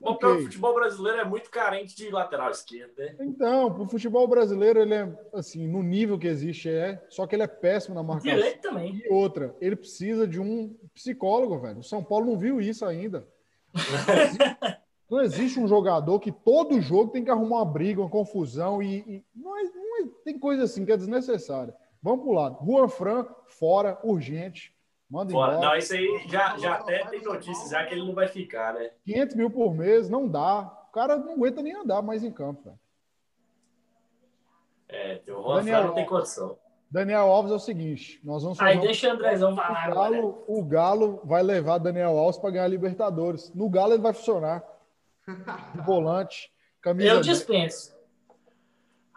[0.00, 0.28] O Ok.
[0.28, 3.14] o futebol brasileiro é muito carente de lateral esquerdo, né?
[3.20, 7.42] Então, pro futebol brasileiro, ele é assim, no nível que existe, é, só que ele
[7.42, 8.34] é péssimo na marcação.
[8.34, 8.96] Direito também.
[8.96, 11.80] E outra, ele precisa de um psicólogo, velho.
[11.80, 13.26] O São Paulo não viu isso ainda.
[15.10, 18.98] Não existe um jogador que todo jogo tem que arrumar uma briga, uma confusão e,
[18.98, 19.79] e não não é-
[20.24, 21.74] tem coisa assim que é desnecessária.
[22.02, 22.58] Vamos pro lado.
[22.64, 24.74] Juan Fran, fora, urgente.
[25.08, 25.54] Manda Fora.
[25.54, 25.68] embora.
[25.70, 28.92] Não, isso aí já, já até tem notícias já que ele não vai ficar, né?
[29.04, 30.62] 500 mil por mês, não dá.
[30.88, 32.78] O cara não aguenta nem andar mais em campo, velho.
[34.88, 36.58] É, o Juan Daniel Fran não tem condição.
[36.90, 40.10] Daniel Alves é o seguinte: nós vamos Aí deixa o Andrezão falar o, agora.
[40.10, 43.52] Galo, o Galo vai levar Daniel Alves para ganhar a Libertadores.
[43.54, 44.64] No Galo ele vai funcionar.
[45.74, 47.26] De volante, camisa Eu 10.
[47.26, 47.99] dispenso.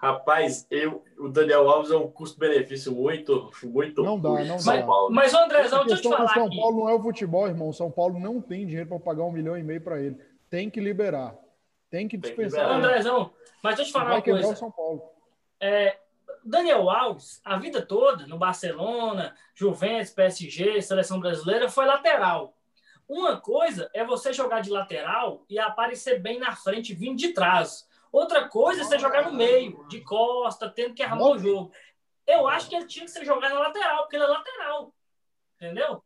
[0.04, 4.60] Rapaz, eu, o Daniel Alves é um custo-benefício muito, muito Não dá, não dá.
[4.60, 5.10] São Paulo.
[5.14, 6.58] Mas, ô Andrezão, deixa eu te falar São aqui.
[6.58, 7.72] Paulo não é o futebol, irmão.
[7.72, 10.18] São Paulo não tem dinheiro para pagar um milhão e meio para ele.
[10.50, 11.34] Tem que liberar.
[11.90, 12.60] Tem que Tem que dispensar.
[12.64, 12.80] liberar.
[12.80, 12.86] ele.
[12.86, 13.32] Andrezão,
[13.64, 14.60] mas deixa eu te falar Vai uma quebrar o coisa.
[14.60, 15.04] São Paulo.
[15.62, 15.98] É,
[16.44, 22.54] Daniel Alves, a vida toda, no Barcelona, Juventus, PSG, Seleção Brasileira, foi lateral.
[23.08, 27.88] Uma coisa é você jogar de lateral e aparecer bem na frente, vindo de trás.
[28.14, 31.72] Outra coisa é você jogar no meio, de costa, tendo que arrumar o jogo.
[32.28, 34.94] Eu acho que ele tinha que ser jogar na lateral, porque ele é lateral.
[35.56, 36.04] Entendeu?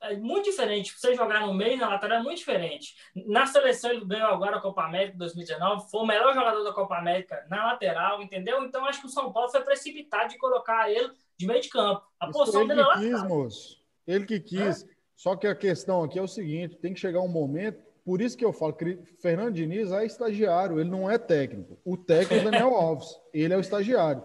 [0.00, 0.96] É muito diferente.
[0.96, 2.94] Você jogar no meio e na lateral é muito diferente.
[3.26, 6.96] Na seleção, ele ganhou agora a Copa América 2019, foi o melhor jogador da Copa
[6.96, 8.62] América na lateral, entendeu?
[8.62, 12.00] Então, acho que o São Paulo foi precipitado de colocar ele de meio de campo.
[12.20, 13.28] A posição ele dele é que quis, lateral.
[13.28, 13.84] moço.
[14.06, 14.86] Ele que quis.
[15.16, 17.87] Só que a questão aqui é o seguinte: tem que chegar um momento.
[18.08, 21.76] Por isso que eu falo que Fernando Diniz é estagiário, ele não é técnico.
[21.84, 24.24] O técnico é o Daniel Alves, ele é o estagiário.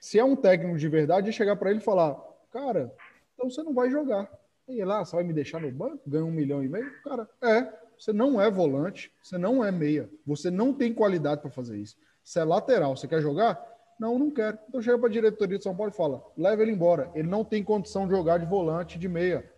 [0.00, 2.92] Se é um técnico de verdade, é chegar para ele e falar: Cara,
[3.32, 4.28] então você não vai jogar.
[4.66, 6.00] E lá, você vai me deixar no banco?
[6.04, 6.90] Ganha um milhão e meio?
[7.04, 7.72] Cara, é.
[7.96, 10.10] Você não é volante, você não é meia.
[10.26, 11.96] Você não tem qualidade para fazer isso.
[12.24, 13.64] Você é lateral, você quer jogar?
[14.00, 14.58] Não, não quero.
[14.68, 17.08] Então chega para a diretoria de São Paulo e fala: leva ele embora.
[17.14, 19.48] Ele não tem condição de jogar de volante, de meia.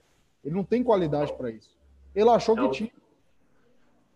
[0.45, 1.75] Ele não tem qualidade para isso.
[2.14, 3.02] Ele achou que tinha.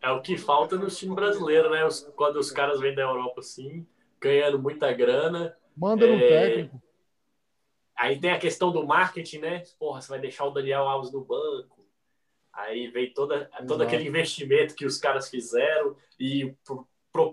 [0.07, 1.85] É o que falta no time brasileiro, né?
[1.85, 3.85] Os, quando os caras vêm da Europa assim,
[4.21, 5.57] ganhando muita grana.
[5.77, 6.29] Manda no é...
[6.29, 6.81] técnico.
[7.99, 9.63] Aí tem a questão do marketing, né?
[9.81, 11.85] Porra, você vai deixar o Daniel Alves no banco.
[12.53, 16.55] Aí vem toda, todo aquele investimento que os caras fizeram e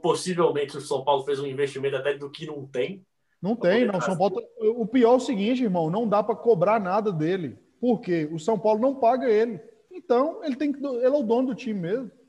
[0.02, 3.06] possivelmente o São Paulo fez um investimento até do que não tem.
[3.40, 4.02] Não tem, não.
[4.02, 7.56] São Paulo, o pior é o seguinte, irmão, não dá para cobrar nada dele.
[7.80, 8.28] Por quê?
[8.32, 9.62] O São Paulo não paga ele.
[9.92, 12.23] Então, ele tem que ele é o dono do time mesmo.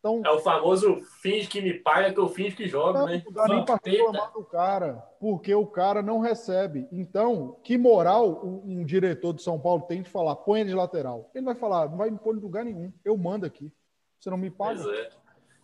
[0.00, 3.22] Então, é o famoso finge que me paga que eu finge que jogo, né?
[3.22, 6.88] Não dá nem para reclamar do cara, porque o cara não recebe.
[6.90, 10.74] Então, que moral um, um, diretor de São Paulo tem de falar, põe ele de
[10.74, 11.30] lateral?
[11.34, 12.90] Ele vai falar, não vai me pôr em lugar nenhum.
[13.04, 13.70] Eu mando aqui.
[14.18, 14.80] Você não me paga.
[14.90, 15.10] É.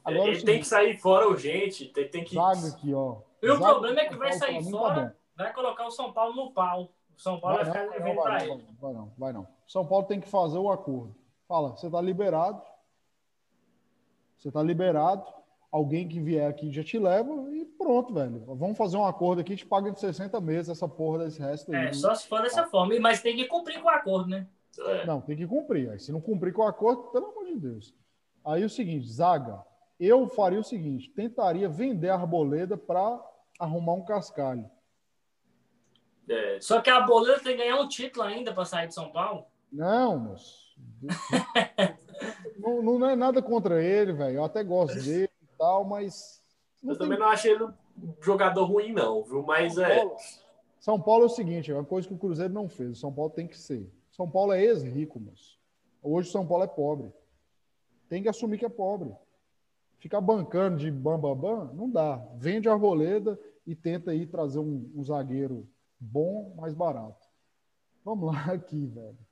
[0.04, 2.34] Agora, ele tem que sair fora urgente, tem, tem que.
[2.34, 3.22] Zaga aqui, ó.
[3.42, 6.52] E o problema é que vai sair tá fora, vai colocar o São Paulo no
[6.52, 6.92] pau.
[7.16, 8.66] O São Paulo vai, vai ficar devendo para ele.
[8.78, 9.48] Vai não, vai não.
[9.66, 11.16] São Paulo tem que fazer o acordo.
[11.48, 12.60] Fala, você está liberado
[14.46, 15.24] você está liberado,
[15.72, 18.44] alguém que vier aqui já te leva e pronto, velho.
[18.46, 21.86] Vamos fazer um acordo aqui, te paga de 60 meses essa porra desse resto aí.
[21.86, 24.46] É, só se for dessa forma, mas tem que cumprir com o acordo, né?
[24.78, 25.04] É.
[25.04, 25.90] Não, tem que cumprir.
[25.90, 27.92] Aí, se não cumprir com o acordo, pelo amor de Deus.
[28.44, 29.64] Aí o seguinte, Zaga,
[29.98, 33.20] eu faria o seguinte: tentaria vender a arboleda para
[33.58, 34.70] arrumar um cascalho.
[36.28, 36.60] É.
[36.60, 39.46] Só que a arboleda tem que ganhar um título ainda para sair de São Paulo.
[39.72, 40.76] Não, moço.
[42.82, 44.36] não, não é nada contra ele, velho.
[44.36, 46.42] Eu até gosto dele e tal, mas.
[46.82, 46.98] Eu tem...
[46.98, 47.74] também não achei ele um
[48.20, 49.42] jogador ruim, não, viu?
[49.42, 49.96] Mas São é.
[49.96, 50.16] Paulo,
[50.80, 52.90] São Paulo é o seguinte: é uma coisa que o Cruzeiro não fez.
[52.90, 53.90] O São Paulo tem que ser.
[54.10, 55.58] São Paulo é ex-rico, moço.
[56.02, 57.12] Hoje São Paulo é pobre.
[58.08, 59.14] Tem que assumir que é pobre.
[59.98, 62.16] Ficar bancando de bambambam, bam, bam, não dá.
[62.36, 67.26] Vende a arboleda e tenta aí trazer um, um zagueiro bom, mais barato.
[68.04, 69.25] Vamos lá aqui, velho.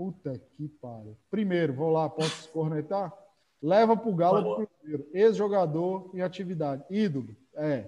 [0.00, 1.14] Puta que pariu.
[1.30, 3.12] Primeiro, vou lá, posso cornetar?
[3.60, 5.06] Leva pro Galo do Cruzeiro.
[5.12, 6.82] Ex-jogador em atividade.
[6.88, 7.36] Ídolo.
[7.54, 7.84] É.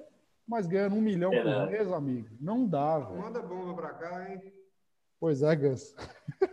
[0.47, 1.67] Mas ganhando um milhão é, por né?
[1.71, 2.29] mês, amigo.
[2.39, 3.19] Não dá, velho.
[3.19, 4.53] Manda bomba pra cá, hein?
[5.19, 5.97] Pois é, Gus.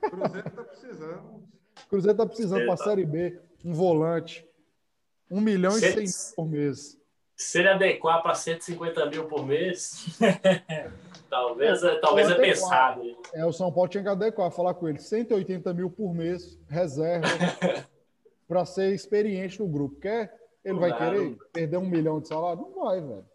[0.10, 1.44] Cruzeiro tá precisando.
[1.90, 3.38] Cruzeiro tá precisando pra Série B.
[3.66, 4.48] Um volante.
[5.30, 6.98] Um milhão e cem mil por mês.
[7.36, 10.06] Se ele adequar para 150 mil por mês.
[11.30, 13.18] Talvez, é, talvez é pensado.
[13.34, 15.00] É, o São Paulo tinha que adequar, falar com ele.
[15.00, 17.28] 180 mil por mês, reserva,
[18.48, 20.00] para ser experiente no grupo.
[20.00, 20.34] Quer?
[20.66, 22.62] Ele vai querer perder um milhão de salário?
[22.62, 23.26] Não vai, velho.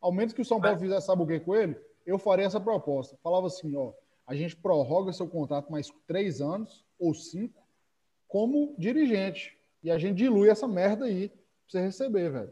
[0.00, 1.76] Ao menos que o São Paulo fizesse, sabe o que com ele?
[2.04, 3.16] Eu faria essa proposta.
[3.22, 3.92] Falava assim, ó,
[4.26, 7.62] a gente prorroga seu contrato mais três anos ou cinco
[8.28, 9.56] como dirigente.
[9.82, 11.38] E a gente dilui essa merda aí pra
[11.68, 12.50] você receber, velho.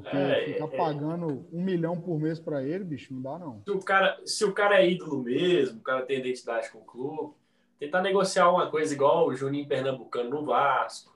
[0.00, 3.62] Porque é, ficar é, pagando um milhão por mês para ele, bicho, não dá não.
[3.64, 6.84] Se o, cara, se o cara é ídolo mesmo, o cara tem identidade com o
[6.84, 7.34] clube,
[7.78, 11.12] tentar negociar uma coisa igual o Juninho Pernambucano no Vasco,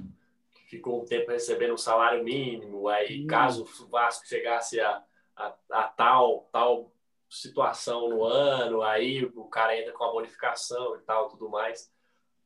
[0.54, 3.26] que ficou um tempo recebendo um salário mínimo, aí hum.
[3.26, 5.02] caso o Vasco chegasse a,
[5.36, 6.92] a, a, tal, tal
[7.28, 11.90] situação no ano, aí o cara entra com a bonificação e tal, tudo mais.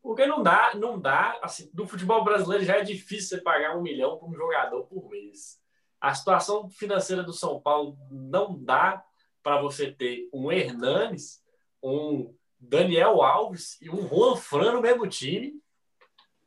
[0.03, 3.83] Porque não dá, não dá, assim, no futebol brasileiro já é difícil você pagar um
[3.83, 5.60] milhão para um jogador por mês.
[6.01, 9.05] A situação financeira do São Paulo não dá
[9.43, 11.43] para você ter um Hernanes,
[11.83, 15.61] um Daniel Alves e um Juan Fran no mesmo time,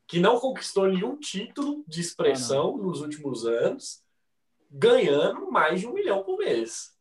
[0.07, 4.03] que não conquistou nenhum título de expressão ah, nos últimos anos,
[4.69, 6.97] ganhando mais de um milhão por mês.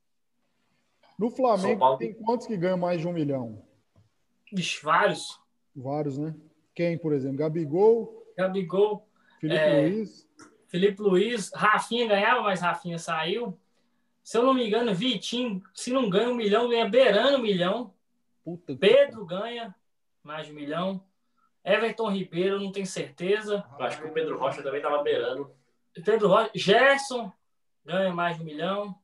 [1.19, 1.99] No Flamengo, Paulo...
[1.99, 3.63] tem quantos que ganham mais de um milhão?
[4.53, 5.41] Ixi, vários.
[5.75, 6.35] Vários, né?
[6.75, 7.39] Quem, por exemplo?
[7.39, 8.27] Gabigol?
[8.37, 9.09] Gabigol.
[9.41, 9.89] Felipe é...
[9.89, 10.29] Luiz?
[10.73, 13.61] Felipe Luiz, Rafinha ganhava, mas Rafinha saiu.
[14.23, 17.93] Se eu não me engano, Vitinho, se não ganha um milhão, ganha beirando um milhão.
[18.43, 19.35] Puta Pedro que...
[19.35, 19.75] ganha
[20.23, 21.05] mais de um milhão.
[21.63, 23.63] Everton Ribeiro, não tenho certeza.
[23.79, 25.55] Eu acho que o Pedro Rocha também estava beirando.
[26.07, 26.51] Pedro Rocha.
[26.55, 27.31] Gerson
[27.85, 28.95] ganha mais de um milhão.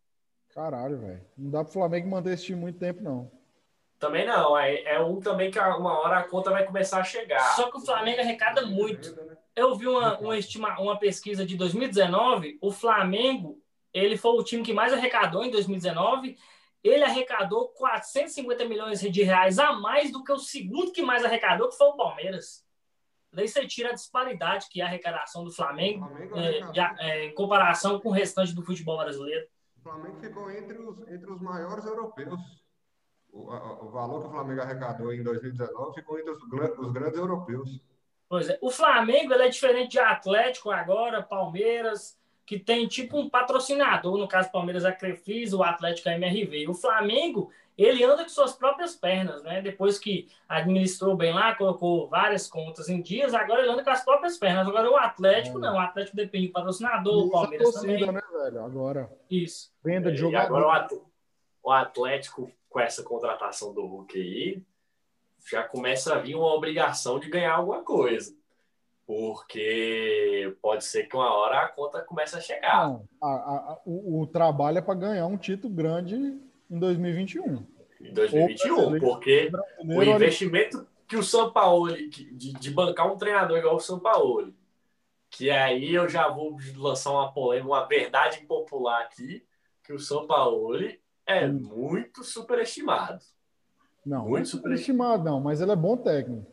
[0.55, 1.20] Caralho, velho.
[1.36, 3.30] Não dá pro Flamengo manter esse time muito tempo, não.
[3.99, 4.57] Também não.
[4.57, 7.55] É, é um também que uma hora a conta vai começar a chegar.
[7.57, 9.14] Só que o Flamengo arrecada muito
[9.59, 13.61] eu vi uma, uma, estima, uma pesquisa de 2019, o Flamengo,
[13.92, 16.36] ele foi o time que mais arrecadou em 2019,
[16.84, 21.68] ele arrecadou 450 milhões de reais a mais do que o segundo que mais arrecadou,
[21.68, 22.64] que foi o Palmeiras.
[23.32, 27.34] Daí você tira a disparidade que é a arrecadação do Flamengo, Flamengo é, é, em
[27.34, 29.46] comparação com o restante do futebol brasileiro.
[29.76, 32.40] O Flamengo ficou entre os, entre os maiores europeus.
[33.30, 36.38] O, a- o valor que o Flamengo arrecadou em 2019 ficou entre os,
[36.78, 37.80] os grandes europeus.
[38.29, 38.59] Pois é.
[38.61, 44.29] O Flamengo ele é diferente de Atlético agora, Palmeiras, que tem tipo um patrocinador, no
[44.29, 46.68] caso Palmeiras é a Crefisa, o Atlético é a MRV.
[46.68, 49.61] O Flamengo, ele anda com suas próprias pernas, né?
[49.62, 54.05] Depois que administrou bem lá, colocou várias contas em dias, agora ele anda com as
[54.05, 54.66] próprias pernas.
[54.66, 55.61] Agora o Atlético É.
[55.61, 58.12] não, o Atlético depende do patrocinador, o E a Palmeiras torcida, também.
[58.12, 58.64] né, velho?
[58.64, 59.70] Agora, Isso.
[59.85, 60.70] venda de E agora o jogador.
[60.95, 61.03] At-
[61.62, 64.62] o Atlético, com essa contratação do Hulk aí,
[65.51, 68.34] já começa a vir uma obrigação de ganhar alguma coisa.
[69.07, 72.86] Porque pode ser que uma hora a conta comece a chegar.
[72.89, 73.26] Não, a-
[73.72, 76.14] a- o, o trabalho é para ganhar um título grande
[76.70, 77.64] em 2021.
[78.01, 79.07] Em 2021, brasileiro.
[79.07, 79.51] porque
[79.82, 84.53] o investimento que o São Paulo, de, de bancar um treinador igual o São Paulo,
[85.30, 89.43] que aí eu já vou lançar uma polêmica, uma verdade impopular aqui,
[89.82, 90.76] que o São Paulo
[91.26, 91.61] é Hum.
[91.61, 93.24] muito superestimado.
[94.09, 96.46] Não, não é muito superestimado, não, mas ele é bom técnico.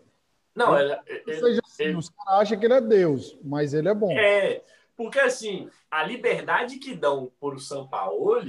[0.53, 3.73] Não, ele, Ou ele- seja, assim, ele- os caras acham que ele é Deus, mas
[3.73, 4.11] ele é bom.
[4.11, 4.61] é,
[4.95, 8.41] porque assim, a liberdade que dão por o São Paulo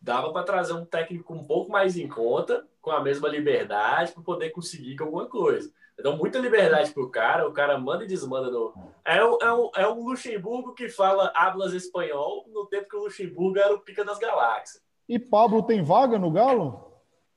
[0.00, 4.22] dava para trazer um técnico um pouco mais em conta, com a mesma liberdade, para
[4.22, 5.70] poder conseguir alguma coisa.
[6.02, 8.72] Dão muita liberdade pro cara, o cara manda e desmanda no.
[9.04, 13.04] É um, é um, é um Luxemburgo que fala hablas espanhol, no tempo que o
[13.04, 14.82] Luxemburgo era o pica das galáxias.
[15.08, 16.85] E Pablo tem vaga no Galo?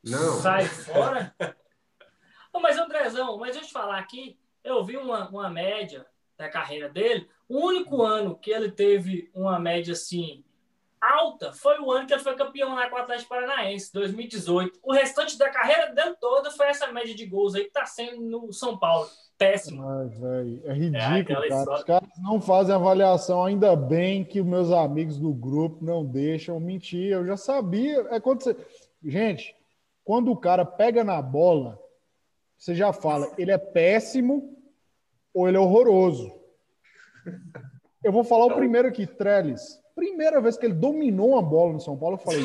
[0.04, 0.39] Não.
[0.39, 1.34] Sai fora.
[2.54, 6.06] Ô, mas, Andrezão, mas deixa eu te falar aqui, eu vi uma, uma média
[6.38, 7.30] da carreira dele.
[7.47, 10.43] O único ano que ele teve uma média assim
[11.02, 14.80] alta foi o ano que ele foi campeão lá com o Atlético Paranaense, 2018.
[14.84, 18.22] O restante da carreira dele toda foi essa média de gols aí que tá sendo
[18.22, 19.08] no São Paulo.
[19.38, 19.88] Péssimo.
[19.88, 21.74] Ai, velho, é É ridículo, aquela cara.
[21.74, 23.45] Os caras não fazem avaliação.
[23.45, 27.14] Ainda bem que os meus amigos do grupo não deixam mentir.
[27.14, 28.06] Eu já sabia.
[28.12, 28.56] É quando você...
[29.02, 29.56] Gente,
[30.10, 31.80] quando o cara pega na bola,
[32.57, 34.57] você já fala, ele é péssimo
[35.32, 36.34] ou ele é horroroso.
[38.03, 39.80] Eu vou falar o primeiro aqui, Trellis.
[39.93, 42.41] Primeira vez que ele dominou uma bola no São Paulo, eu falei,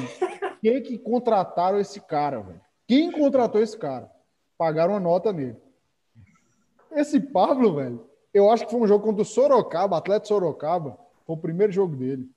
[0.60, 2.60] quem que contrataram esse cara, velho?
[2.86, 4.12] Quem contratou esse cara?
[4.58, 5.56] Pagaram uma nota nele.
[6.92, 10.98] Esse Pablo, velho, eu acho que foi um jogo contra o Sorocaba, Atlético Sorocaba.
[11.26, 12.28] Foi o primeiro jogo dele.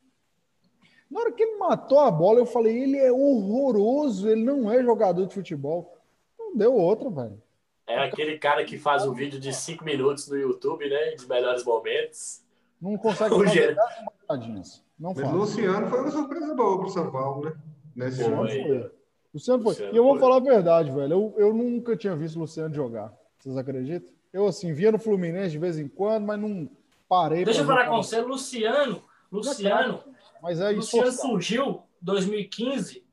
[1.09, 4.83] Na hora que ele matou a bola, eu falei, ele é horroroso, ele não é
[4.83, 5.97] jogador de futebol.
[6.37, 7.41] Não deu outra, velho.
[7.87, 11.11] É aquele cara que faz um vídeo de cinco minutos no YouTube, né?
[11.15, 12.41] De melhores momentos.
[12.81, 14.83] Não consegue O fazer Gê- 10 matadinhas.
[14.99, 15.31] Não faz.
[15.31, 17.55] Luciano foi uma surpresa boa pro São Paulo, né?
[17.95, 18.33] Nesse Foi.
[18.33, 18.41] ano.
[18.43, 18.91] Luciano foi.
[19.33, 19.71] Luciano foi.
[19.71, 20.19] Luciano e eu vou foi.
[20.19, 21.13] falar a verdade, velho.
[21.13, 23.13] Eu, eu nunca tinha visto o Luciano jogar.
[23.39, 24.13] Vocês acreditam?
[24.33, 26.69] Eu, assim, via no Fluminense de vez em quando, mas não
[27.07, 27.45] parei.
[27.45, 29.01] Deixa eu falar com você, Luciano.
[29.31, 30.03] Luciano,
[30.41, 31.29] Mas é Luciano esforçado.
[31.33, 33.05] surgiu em 2015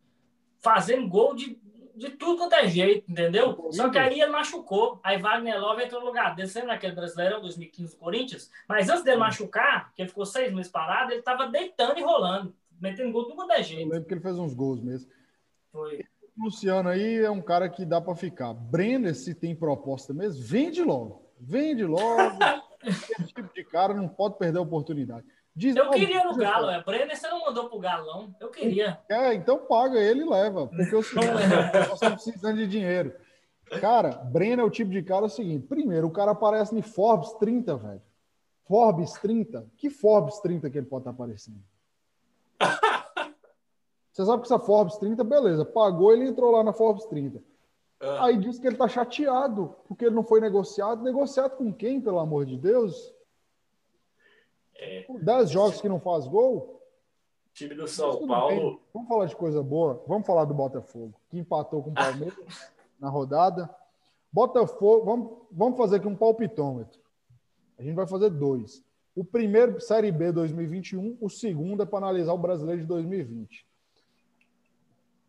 [0.61, 1.59] fazendo gol de,
[1.95, 3.69] de tudo quanto é jeito, entendeu?
[3.71, 4.99] Só que aí ele machucou.
[5.03, 6.49] Aí Wagner Love entrou no lugar dele.
[6.49, 8.51] Você lembra aquele brasileirão 2015 do Corinthians?
[8.69, 12.55] Mas antes dele machucar, que ele ficou seis meses parado, ele tava deitando e rolando,
[12.81, 13.89] metendo gol de tudo quanto é Eu jeito.
[13.91, 15.11] lembro que ele fez uns gols mesmo.
[15.71, 16.05] Foi.
[16.37, 18.53] O Luciano aí é um cara que dá pra ficar.
[18.55, 21.31] Brenner, se tem proposta mesmo, vende logo.
[21.39, 22.39] Vende logo.
[22.85, 25.25] Esse tipo de cara não pode perder a oportunidade.
[25.57, 26.83] Diz, Eu queria no Galo, é.
[26.83, 28.35] Brenner, você não mandou pro Galo, não?
[28.41, 28.99] Eu queria.
[29.09, 30.67] É, então paga ele e leva.
[30.67, 33.15] Porque o seguinte, nós estamos precisando de dinheiro.
[33.81, 36.83] Cara, Brenner é o tipo de cara é o seguinte: primeiro, o cara aparece em
[36.83, 38.03] Forbes 30, velho.
[38.67, 39.67] Forbes 30?
[39.77, 41.63] Que Forbes 30 que ele pode estar aparecendo?
[44.13, 47.43] Você sabe que essa Forbes 30, beleza, pagou, ele entrou lá na Forbes 30.
[48.01, 51.03] Ah, Aí diz que ele tá chateado porque ele não foi negociado.
[51.03, 53.13] Negociado com quem, pelo amor de Deus?
[54.77, 55.03] É.
[55.03, 56.81] Por 10 jogos que não faz gol?
[57.51, 58.49] o time do São Paulo.
[58.49, 58.81] bem.
[58.93, 60.03] Vamos falar de coisa boa?
[60.09, 62.35] Vamos falar do Botafogo, que empatou com o Palmeiras
[62.99, 63.73] na rodada.
[64.33, 67.01] Botafogo, vamos, vamos fazer aqui um palpitômetro.
[67.79, 68.85] A gente vai fazer dois.
[69.15, 73.65] O primeiro, Série B 2021, o segundo é para analisar o brasileiro de 2020.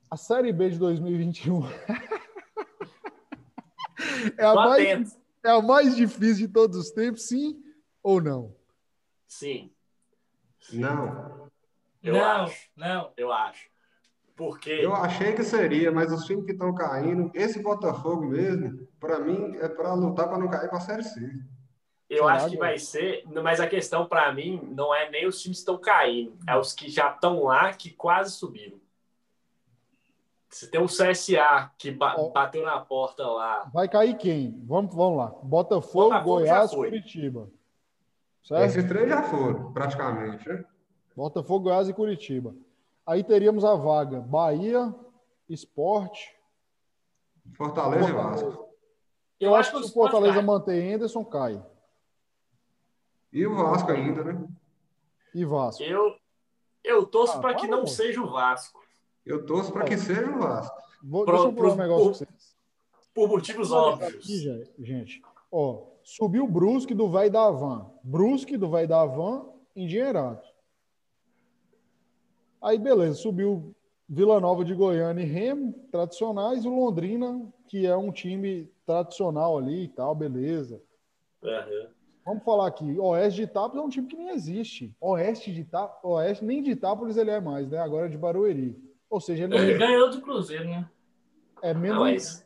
[0.10, 1.62] A Série B de 2021
[4.38, 7.62] é, a mais, é a mais difícil de todos os tempos, sim
[8.02, 8.56] ou não?
[9.38, 9.71] Sim,
[10.73, 11.49] Não.
[12.01, 12.69] eu não, acho.
[12.75, 13.11] não.
[13.17, 13.69] Eu acho.
[14.36, 19.19] Porque Eu achei que seria, mas os times que estão caindo, esse Botafogo mesmo, pra
[19.19, 21.21] mim, é pra lutar pra não cair pra Série C.
[22.09, 23.23] eu Será, acho que vai ser.
[23.43, 26.73] Mas a questão para mim não é nem os times que estão caindo, é os
[26.73, 28.79] que já estão lá que quase subiram.
[30.49, 33.69] Se tem um CSA que bateu na porta lá.
[33.73, 34.51] Vai cair quem?
[34.65, 35.27] Vamos, vamos lá.
[35.43, 36.71] Botafogo, Botafogo Goiás.
[36.71, 37.49] Curitiba.
[38.46, 38.64] Certo?
[38.70, 40.48] Esses três já foram, praticamente.
[40.48, 40.64] né?
[41.16, 42.56] Botafogo, Goiás e Curitiba.
[43.06, 44.93] Aí teríamos a vaga Bahia,
[45.50, 46.36] Esporte.
[47.58, 48.70] Fortaleza e Vasco.
[49.39, 51.64] Eu, acho que o se o Fortaleza manter Anderson, cai.
[53.32, 54.48] E o Vasco ainda, né?
[55.34, 55.84] E Vasco.
[55.84, 56.16] Eu,
[56.84, 58.80] eu torço Ah, para que não seja o Vasco.
[59.26, 60.76] Eu torço para que seja o Vasco.
[61.04, 62.56] Vou, Pro- deixa eu falar um negócio pro- pra vocês.
[63.14, 64.24] Por motivos óbvios.
[64.24, 65.22] Aqui, gente.
[65.52, 67.89] Ó, subiu o Brusque do Vai da Van.
[68.03, 70.39] Brusque do Vai da Van, endinheirado.
[72.62, 73.76] Aí, beleza, subiu
[74.08, 79.58] Vila Nova de Goiânia e Remo, tradicionais, e o Londrina, que é um time tradicional
[79.58, 80.80] ali e tal, beleza.
[81.43, 81.89] Aham.
[82.24, 84.95] Vamos falar aqui, Oeste de Itápolis é um time que nem existe.
[85.01, 87.78] Oeste de Itápolis, Oeste, nem de Itápolis ele é mais, né?
[87.80, 88.80] Agora é de Barueri.
[89.10, 89.78] Ou seja, ele Ele É.
[89.78, 90.89] ganhou do Cruzeiro, né?
[91.62, 91.97] é menos.
[91.97, 92.45] Não, mas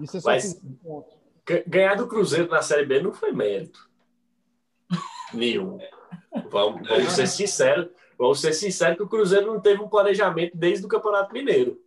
[0.00, 1.21] Isso é só mas- 15 pontos.
[1.46, 3.88] Ga- ganhar do Cruzeiro na Série B não foi mérito.
[5.34, 5.78] Nenhum.
[6.50, 7.88] Vamos, vamos ser sinceros.
[8.18, 11.80] Vamos ser sinceros que o Cruzeiro não teve um planejamento desde o Campeonato Mineiro.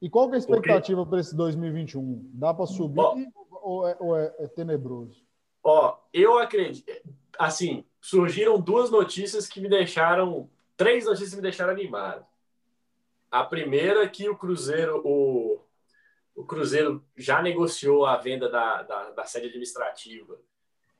[0.00, 2.30] E qual que é a expectativa para esse 2021?
[2.32, 3.16] Dá para subir Ó.
[3.62, 5.22] ou, é, ou é- é tenebroso?
[5.62, 6.90] Ó, eu acredito.
[7.38, 10.48] Assim, surgiram duas notícias que me deixaram.
[10.76, 12.24] Três notícias que me deixaram animado.
[13.30, 15.60] A primeira é que o Cruzeiro, o,
[16.40, 20.38] o Cruzeiro já negociou a venda da, da, da sede administrativa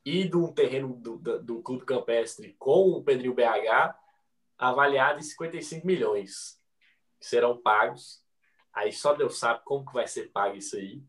[0.04, 3.94] e de um terreno do, do, do Clube Campestre com o Pedrinho BH,
[4.58, 6.60] avaliado em 55 milhões,
[7.18, 8.22] que serão pagos.
[8.72, 11.02] Aí só Deus sabe como que vai ser pago isso aí.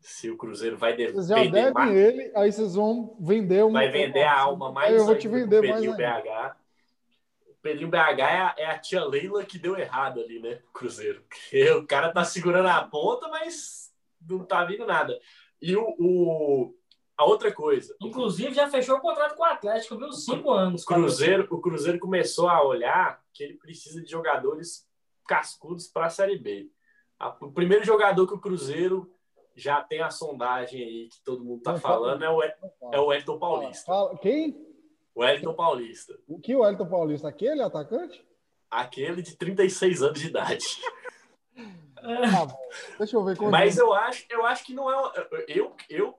[0.00, 3.72] Se o Cruzeiro vai de- Vocês já vender mais ele, aí vocês vão vender um.
[3.72, 5.84] vai vender a alma mais Aí eu vou te vender mais.
[5.84, 6.56] BH.
[7.64, 10.60] O Pedrinho BH é a, é a tia Leila que deu errado ali, né?
[10.74, 11.22] Cruzeiro.
[11.26, 13.90] Porque o cara tá segurando a ponta, mas
[14.20, 15.18] não tá vindo nada.
[15.62, 16.74] E o, o-
[17.16, 20.12] a outra coisa, Inclusive, já fechou o contrato com o Atlético, viu?
[20.12, 20.82] Cinco anos.
[20.82, 24.86] o Cruzeiro, o Cruzeiro começou a olhar que ele precisa de jogadores
[25.26, 26.68] cascudos para a Série B.
[27.18, 29.10] A- o primeiro jogador que o Cruzeiro
[29.56, 31.94] já tem a sondagem aí que todo mundo tá Não fala.
[32.18, 33.86] falando é o, é o Elton Paulista.
[33.86, 34.73] Fala- Quem?
[35.14, 36.18] O Elton Paulista.
[36.26, 37.28] O que o Elton Paulista?
[37.28, 38.24] Aquele atacante?
[38.70, 40.66] Aquele de 36 anos de idade.
[42.06, 42.46] Ah.
[42.98, 43.50] Deixa eu ver quanto.
[43.50, 45.28] Mas eu acho, eu acho que não é.
[45.48, 46.14] Eu, eu,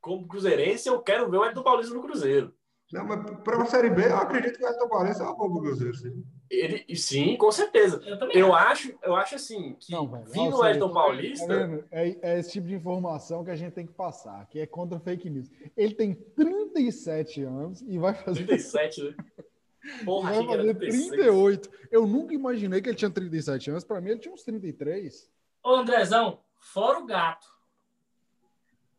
[0.00, 2.54] como cruzeirense, eu quero ver o Edson Paulista no Cruzeiro.
[2.92, 5.50] Não, mas para a Série B, eu acredito que o Elton Paulista é uma boa
[5.52, 6.24] pro Cruzeiro, sim.
[6.50, 8.02] Ele, sim, com certeza.
[8.04, 8.92] Eu também Eu acho.
[9.02, 10.24] eu acho assim, que Não, velho.
[10.26, 11.46] vindo Nossa, o Edson tá Paulista.
[11.46, 11.84] vendo?
[11.92, 14.98] É, é esse tipo de informação que a gente tem que passar, que é contra
[14.98, 15.48] fake news.
[15.76, 19.14] Ele tem 37 anos e vai fazer, 37, né?
[20.04, 21.08] Porra, vai fazer 36.
[21.10, 21.70] 38.
[21.92, 23.84] Eu nunca imaginei que ele tinha 37 anos.
[23.84, 25.30] Para mim, ele tinha uns 33.
[25.62, 27.46] Ô, Andrezão, fora o gato.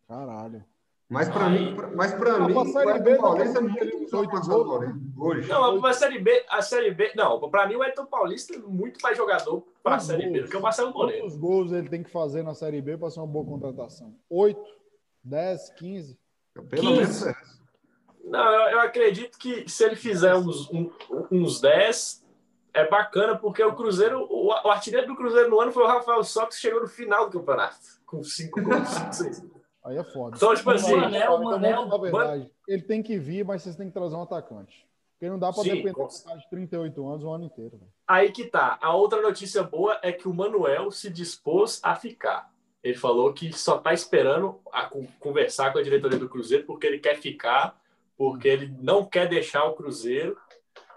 [0.07, 0.63] Caralho.
[1.11, 4.27] Mas para mim, pra- mas para mim, o Série B, Elton Paulista é muito melhor
[4.29, 4.65] que o.
[4.65, 5.49] Moreno, hoje.
[5.49, 7.11] Não, a Série B, a Série B.
[7.17, 10.43] Não, pra mim o Edson Paulista é muito mais jogador pra Quantos Série B gols?
[10.45, 11.23] do que o Marcelo Moreno.
[11.23, 14.15] Quantos gols ele tem que fazer na Série B para ser uma boa contratação?
[14.29, 14.57] 8,
[15.21, 16.17] 10, 15?
[16.53, 16.93] Pelo 15.
[16.95, 17.35] menos é.
[18.23, 20.89] Não, eu, eu acredito que se ele fizer uns, um-
[21.29, 22.25] uns 10,
[22.73, 26.23] é bacana, porque o Cruzeiro, o, o artilheiro do Cruzeiro no ano foi o Rafael
[26.23, 28.87] Só, que chegou no final do campeonato, com 5 gols.
[28.87, 29.45] cinco, seis.
[29.83, 30.35] Aí é foda.
[30.37, 32.51] Então, tipo assim, Manel, Então, Manel, vamos falar a verdade.
[32.67, 34.85] Ele tem que vir, mas vocês têm que trazer um atacante.
[35.13, 37.43] Porque não dá para Sim, depender com- de um cara de 38 anos o ano
[37.45, 37.77] inteiro.
[37.77, 37.91] velho.
[38.07, 38.77] Aí que tá.
[38.81, 42.51] A outra notícia boa é que o Manuel se dispôs a ficar.
[42.83, 46.87] Ele falou que só tá esperando a con- conversar com a diretoria do Cruzeiro porque
[46.87, 47.79] ele quer ficar,
[48.17, 50.35] porque ele não quer deixar o Cruzeiro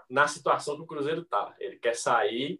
[0.09, 1.53] na situação que o Cruzeiro tá.
[1.59, 2.57] Ele quer sair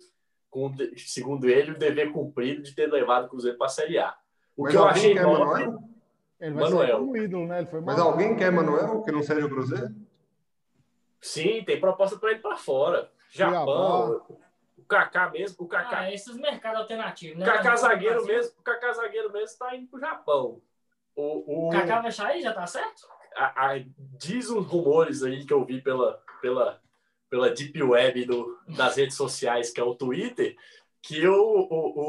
[0.51, 4.15] com, segundo ele, o dever cumprido de ter levado o Cruzeiro para a Série A.
[4.55, 5.79] O Mas que eu achei Manuel?
[6.39, 6.87] Ele vai Manuel.
[6.87, 7.59] ser um ídolo, né?
[7.59, 9.93] Ele foi Mas alguém quer Manuel que não seja o Cruzeiro?
[11.21, 13.09] sim, tem proposta para ele para fora.
[13.29, 14.21] Japão,
[14.77, 17.45] o Kaká mesmo, o Kaká Ah, esses mercados alternativos, O né?
[17.45, 20.61] Kaká zagueiro mesmo, o Kaká zagueiro mesmo tá indo pro Japão.
[21.15, 23.07] O, o, O Kaká vai sair, já tá certo?
[23.35, 23.83] a- a-
[24.17, 26.81] diz os rumores aí que eu vi pela, pela,
[27.29, 30.55] pela deep web do, das redes sociais, que é o Twitter,
[31.01, 31.99] que o, o,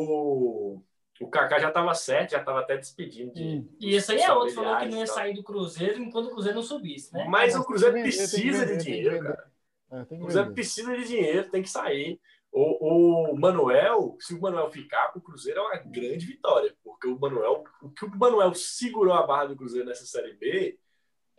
[0.77, 0.83] o,
[1.21, 3.43] o Kaká já estava certo, já estava até despedindo de.
[3.43, 3.69] Hum.
[3.81, 6.57] E esse aí é outro, falou que não ia sair do Cruzeiro enquanto o Cruzeiro
[6.57, 7.25] não subisse, né?
[7.29, 9.51] Mas Mas o Cruzeiro vender, precisa vender, de dinheiro, cara.
[9.91, 12.21] É, O Cruzeiro precisa de dinheiro, tem que sair.
[12.53, 17.19] O, o Manuel, se o Manuel ficar, o Cruzeiro é uma grande vitória, porque o
[17.19, 20.79] Manuel, o que o Manuel segurou a barra do Cruzeiro nessa Série B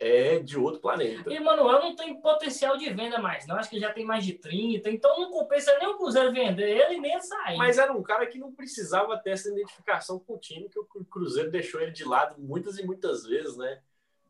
[0.00, 1.32] é de outro planeta.
[1.32, 3.56] E Manuel não tem potencial de venda mais, não.
[3.56, 6.68] Acho que ele já tem mais de 30, então não compensa nem o Cruzeiro vender
[6.68, 7.56] ele nem sair.
[7.56, 11.04] Mas era um cara que não precisava ter essa identificação com o time, que o
[11.04, 13.80] Cruzeiro deixou ele de lado muitas e muitas vezes, né?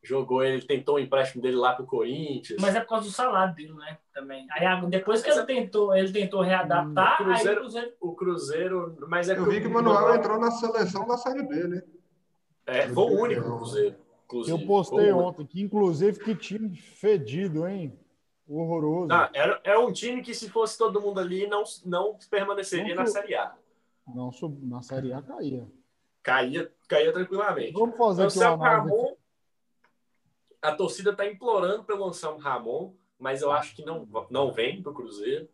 [0.02, 2.62] Jogou ele, tentou o empréstimo dele lá pro Corinthians.
[2.62, 3.98] Mas é por causa do salário dele, né?
[4.14, 4.46] Também.
[4.52, 7.92] Aí depois que ele tentou, ele tentou readaptar, o Cruzeiro, aí o Cruzeiro.
[8.00, 11.64] O Cruzeiro mas é Eu vi que o Manuel entrou na seleção da Série B,
[11.64, 11.82] né?
[12.64, 14.07] É, foi o único Cruzeiro.
[14.46, 17.98] Eu postei ontem, que inclusive que time fedido, hein?
[18.46, 19.06] Horroroso.
[19.06, 23.02] Não, era, é um time que, se fosse todo mundo ali, não, não permaneceria não,
[23.02, 23.54] na Série A.
[24.06, 24.30] Não,
[24.62, 25.66] na Série A caía.
[26.22, 27.72] Caía, caía tranquilamente.
[27.72, 29.14] Vamos fazer Anselmo Ramon,
[30.60, 34.92] a torcida está implorando pelo Anselmo Ramon, mas eu acho que não, não vem do
[34.92, 35.48] Cruzeiro.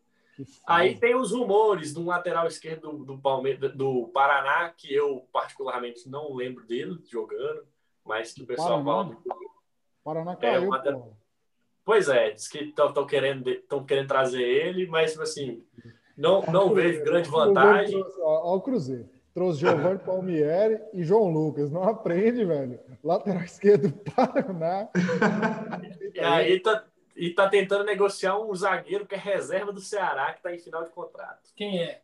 [0.67, 5.29] Aí tem os rumores de um lateral esquerdo do, do, Palmeiras, do Paraná, que eu
[5.33, 7.65] particularmente não lembro dele jogando
[8.05, 9.17] mas que o pessoal Paraná.
[9.17, 9.39] fala.
[10.05, 11.11] Paraná é, caiu, é, uma...
[11.85, 13.45] Pois é, diz que estão querendo,
[13.87, 15.63] querendo trazer ele, mas tipo assim,
[16.17, 18.03] não, não vejo grande vantagem.
[18.19, 19.09] Olha o Cruzeiro.
[19.35, 21.71] Trouxe Giovanni Palmieri e João Lucas.
[21.71, 22.79] Não aprende, velho.
[23.03, 24.89] Lateral esquerdo do Paraná.
[26.15, 26.85] e aí tá,
[27.17, 30.85] e tá tentando negociar um zagueiro que é reserva do Ceará, que tá em final
[30.85, 31.51] de contrato.
[31.57, 32.01] Quem é?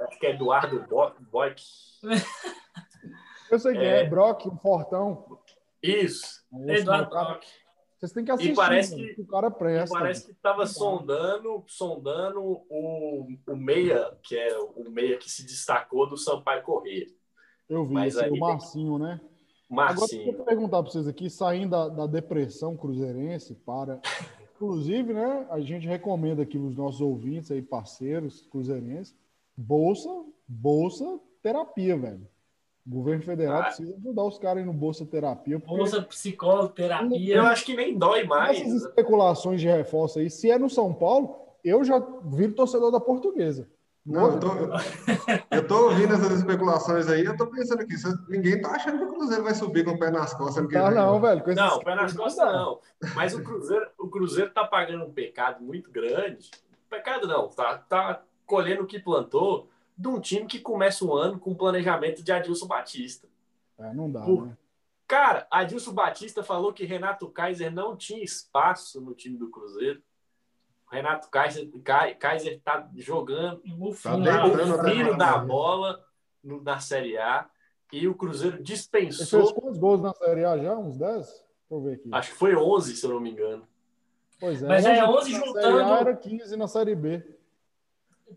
[0.00, 0.84] Acho que é Eduardo
[1.30, 1.62] Boic.
[3.54, 5.38] Eu sei que é, é Brock, um fortão.
[5.80, 6.44] Isso.
[6.66, 7.44] Eduardo Brock.
[7.96, 8.52] Vocês têm que assistir.
[8.52, 9.96] E parece que, o cara presta.
[9.96, 16.08] parece que estava sondando, sondando o, o meia, que é o meia que se destacou
[16.08, 17.06] do Sampaio Corrêa.
[17.68, 19.20] Eu vi, Mas aí, o Marcinho, né?
[19.70, 20.22] Marcinho.
[20.22, 24.00] Agora, eu vou perguntar para vocês aqui, saindo da, da depressão cruzeirense para...
[24.56, 29.14] Inclusive, né, a gente recomenda aqui os nossos ouvintes aí, parceiros cruzeirenses,
[29.56, 30.08] bolsa,
[30.46, 32.26] bolsa terapia, velho.
[32.86, 33.64] O governo federal ah.
[33.64, 35.58] precisa ajudar os caras no Bolsa Terapia.
[35.58, 37.36] Bolsa Psicólogo Terapia.
[37.36, 38.60] Eu acho que nem dói mais.
[38.60, 43.00] Essas especulações de reforço aí, se é no São Paulo, eu já viro torcedor da
[43.00, 43.66] portuguesa.
[44.04, 44.48] Não, eu tô,
[45.50, 47.94] eu tô ouvindo essas especulações aí, eu tô pensando aqui,
[48.28, 50.68] ninguém tá achando que o Cruzeiro vai subir com o pé nas costas.
[50.68, 51.42] Tá não, velho.
[51.56, 52.80] Não, pé nas costas não.
[53.14, 56.50] Mas o Cruzeiro, o Cruzeiro tá pagando um pecado muito grande.
[56.90, 61.38] Pecado não, tá, tá colhendo o que plantou de um time que começa o ano
[61.38, 63.28] com o planejamento de Adilson Batista.
[63.78, 64.46] É, não dá, Por...
[64.46, 64.56] né?
[65.06, 70.02] Cara, Adilson Batista falou que Renato Kaiser não tinha espaço no time do Cruzeiro.
[70.90, 71.68] Renato Kaiser,
[72.18, 76.04] Kaiser tá jogando o filho tá da bola
[76.42, 77.48] no, na Série A
[77.92, 79.40] e o Cruzeiro dispensou.
[79.40, 80.76] Ele fez quantos gols na Série A já?
[80.76, 81.16] Uns 10?
[81.16, 82.08] Deixa eu ver aqui.
[82.12, 83.66] Acho que foi 11, se eu não me engano.
[84.40, 84.66] Pois é.
[84.66, 85.60] Mas é 11 juntando.
[85.60, 87.24] Série A era 15 na Série B.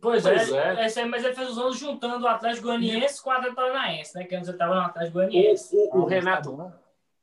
[0.02, 0.86] Pois, pois é, é.
[0.86, 4.24] Esse, mas ele fez os anos juntando o Atlético Goianiense com o Atlético Paranaense, né?
[4.26, 5.76] Que antes ele estava no Atlético Goianiense.
[5.76, 6.74] O, o, o Renato,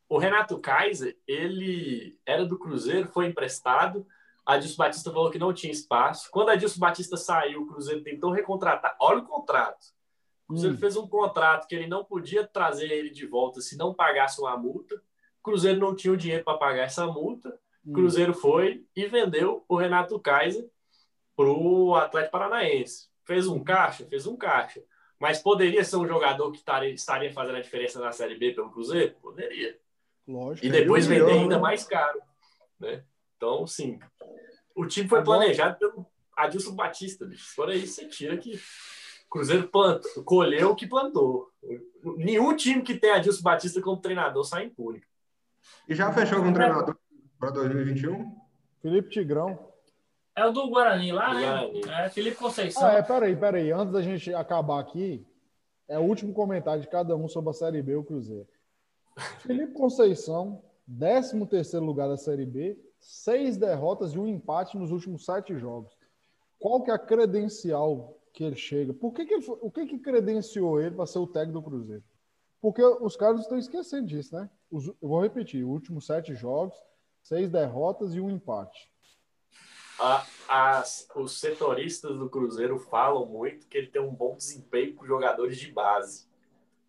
[0.09, 4.07] o Renato Kaiser, ele era do Cruzeiro, foi emprestado.
[4.47, 6.29] A Adilson Batista falou que não tinha espaço.
[6.31, 8.97] Quando a Adilson Batista saiu, o Cruzeiro tentou recontratar.
[9.01, 9.87] Olha o contrato.
[10.45, 10.79] O Cruzeiro hum.
[10.79, 14.57] fez um contrato que ele não podia trazer ele de volta se não pagasse uma
[14.57, 14.95] multa.
[14.97, 17.59] O Cruzeiro não tinha o dinheiro para pagar essa multa.
[17.85, 17.93] O hum.
[17.95, 20.69] Cruzeiro foi e vendeu o Renato Kaiser
[21.37, 23.09] para o Atlético Paranaense.
[23.25, 24.07] Fez um caixa?
[24.07, 24.83] Fez um caixa.
[25.19, 28.71] Mas poderia ser um jogador que estaria, estaria fazendo a diferença na Série B pelo
[28.71, 29.15] Cruzeiro?
[29.23, 29.79] Poderia.
[30.27, 30.67] Lógico.
[30.67, 32.21] E depois vender ainda mais caro.
[32.79, 33.03] Né?
[33.37, 33.99] Então, sim.
[34.75, 35.39] O time foi Agora...
[35.39, 36.07] planejado pelo
[36.37, 37.25] Adilson Batista.
[37.25, 37.55] Bicho.
[37.55, 41.51] Fora isso, você tira que o Cruzeiro plantou, colheu o que plantou.
[42.17, 45.03] Nenhum time que tem Adilson Batista como treinador sai impune.
[45.89, 46.97] E já fechou com treinador
[47.39, 48.37] para 2021?
[48.83, 49.74] Felipe Tigrão.
[50.37, 51.41] É o do Guarani lá, né?
[51.43, 51.83] Guarani.
[52.07, 52.85] É Felipe Conceição.
[52.85, 53.71] Ah, é, peraí, peraí.
[53.71, 55.25] Antes da gente acabar aqui,
[55.87, 58.49] é o último comentário de cada um sobre a Série B, o Cruzeiro.
[59.41, 60.61] Felipe Conceição,
[60.99, 65.97] 13 terceiro lugar da Série B, seis derrotas e um empate nos últimos sete jogos.
[66.59, 68.93] Qual que é a credencial que ele chega?
[68.93, 72.03] Por que, que ele, o que, que credenciou ele para ser o técnico do Cruzeiro?
[72.61, 74.51] Porque os caras estão esquecendo disso, né?
[74.69, 76.75] Os, eu vou repetir: últimos sete jogos,
[77.23, 78.93] seis derrotas e um empate
[79.99, 85.07] a, as, os setoristas do Cruzeiro falam muito que ele tem um bom desempenho com
[85.07, 86.27] jogadores de base.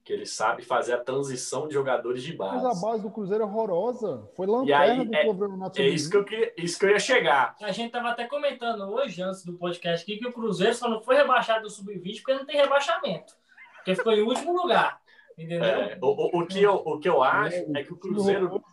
[0.04, 2.64] Que ele sabe fazer a transição de jogadores de base.
[2.64, 4.30] Mas a base do Cruzeiro é horrorosa.
[4.36, 5.82] Foi lanterna do é, campeonato.
[5.82, 7.56] É isso que, eu queria, isso que eu ia chegar.
[7.60, 11.02] A gente estava até comentando hoje, antes do podcast aqui, que o Cruzeiro só não
[11.02, 13.34] foi rebaixado do Sub-20 porque não tem rebaixamento.
[13.78, 15.02] Porque ficou em último lugar.
[15.36, 15.64] Entendeu?
[15.64, 18.64] É, o, o, o, que eu, o que eu acho é que o Cruzeiro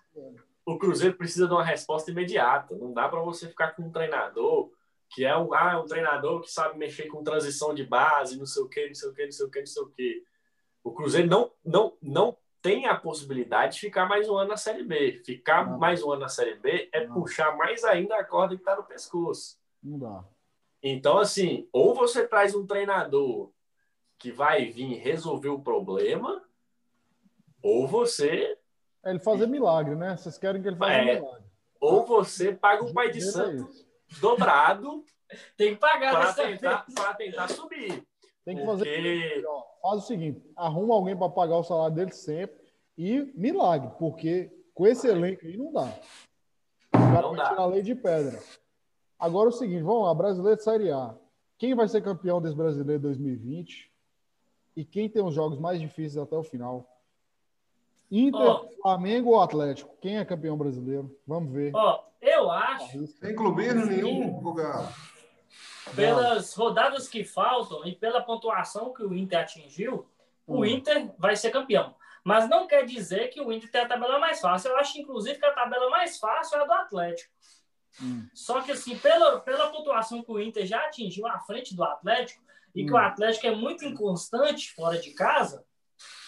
[0.64, 2.76] o Cruzeiro precisa de uma resposta imediata.
[2.76, 4.70] Não dá para você ficar com um treinador
[5.10, 8.62] que é um, ah, um treinador que sabe mexer com transição de base, não sei
[8.62, 10.24] o que, não sei o que, não sei o que, não sei o que.
[10.82, 14.84] O Cruzeiro não, não, não tem a possibilidade de ficar mais um ano na Série
[14.84, 15.20] B.
[15.24, 15.78] Ficar Não.
[15.78, 17.14] mais um ano na Série B é Não.
[17.14, 19.58] puxar mais ainda a corda que está no pescoço.
[19.82, 20.24] Não dá.
[20.82, 23.52] Então, assim, ou você traz um treinador
[24.18, 26.42] que vai vir resolver o problema,
[27.60, 28.56] ou você,
[29.04, 30.16] É ele fazer milagre, né?
[30.16, 31.14] Vocês querem que ele faça É.
[31.16, 31.44] milagre.
[31.80, 33.86] ou você paga um pai de É santo isso.
[34.20, 35.04] dobrado
[35.56, 38.04] Tem que pagar para tentar, pra tentar subir.
[38.44, 38.84] Tem que fazer.
[38.84, 39.42] Porque
[39.80, 42.60] Faz o seguinte: arruma alguém para pagar o salário dele sempre
[42.98, 45.84] e milagre, porque com esse elenco aí não dá.
[46.94, 47.48] O cara Não vai dá.
[47.48, 48.38] tirar a lei de pedra.
[49.18, 51.14] Agora é o seguinte: vamos lá, brasileiro de Série A.
[51.56, 53.90] Quem vai ser campeão desse brasileiro 2020?
[54.76, 56.86] E quem tem os jogos mais difíceis até o final?
[58.14, 58.66] Inter, Ó.
[58.82, 59.96] Flamengo ou Atlético?
[60.00, 61.18] Quem é campeão brasileiro?
[61.26, 61.72] Vamos ver.
[61.74, 64.88] Ó, eu acho, Sem clubismo nenhum, o Galo.
[65.96, 70.06] pelas rodadas que faltam e pela pontuação que o Inter atingiu,
[70.46, 70.64] o Hum.
[70.66, 71.94] Inter vai ser campeão.
[72.24, 74.70] Mas não quer dizer que o Inter tem a tabela mais fácil.
[74.70, 77.32] Eu acho, inclusive, que a tabela mais fácil é a do Atlético.
[78.00, 78.26] Hum.
[78.32, 82.42] Só que, assim, pela, pela pontuação que o Inter já atingiu à frente do Atlético,
[82.74, 82.94] e que Hum.
[82.94, 85.64] o Atlético é muito inconstante fora de casa,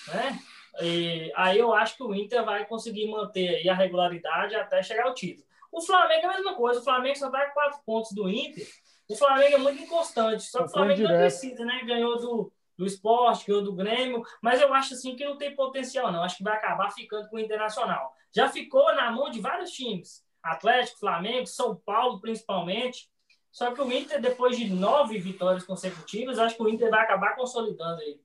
[0.09, 0.39] né?
[0.81, 5.15] E aí eu acho que o Inter vai conseguir manter a regularidade até chegar ao
[5.15, 5.47] título.
[5.71, 6.81] O Flamengo é a mesma coisa.
[6.81, 8.67] O Flamengo só está com quatro pontos do Inter.
[9.09, 10.45] O Flamengo é muito inconstante.
[10.45, 11.21] Só que o Flamengo não direto.
[11.21, 11.83] precisa, né?
[11.85, 14.23] Ganhou do, do esporte, ganhou do Grêmio.
[14.41, 16.23] Mas eu acho assim que não tem potencial, não.
[16.23, 18.15] Acho que vai acabar ficando com o Internacional.
[18.35, 20.25] Já ficou na mão de vários times.
[20.43, 23.11] Atlético, Flamengo, São Paulo, principalmente.
[23.51, 27.37] Só que o Inter, depois de nove vitórias consecutivas, acho que o Inter vai acabar
[27.37, 28.21] consolidando aí.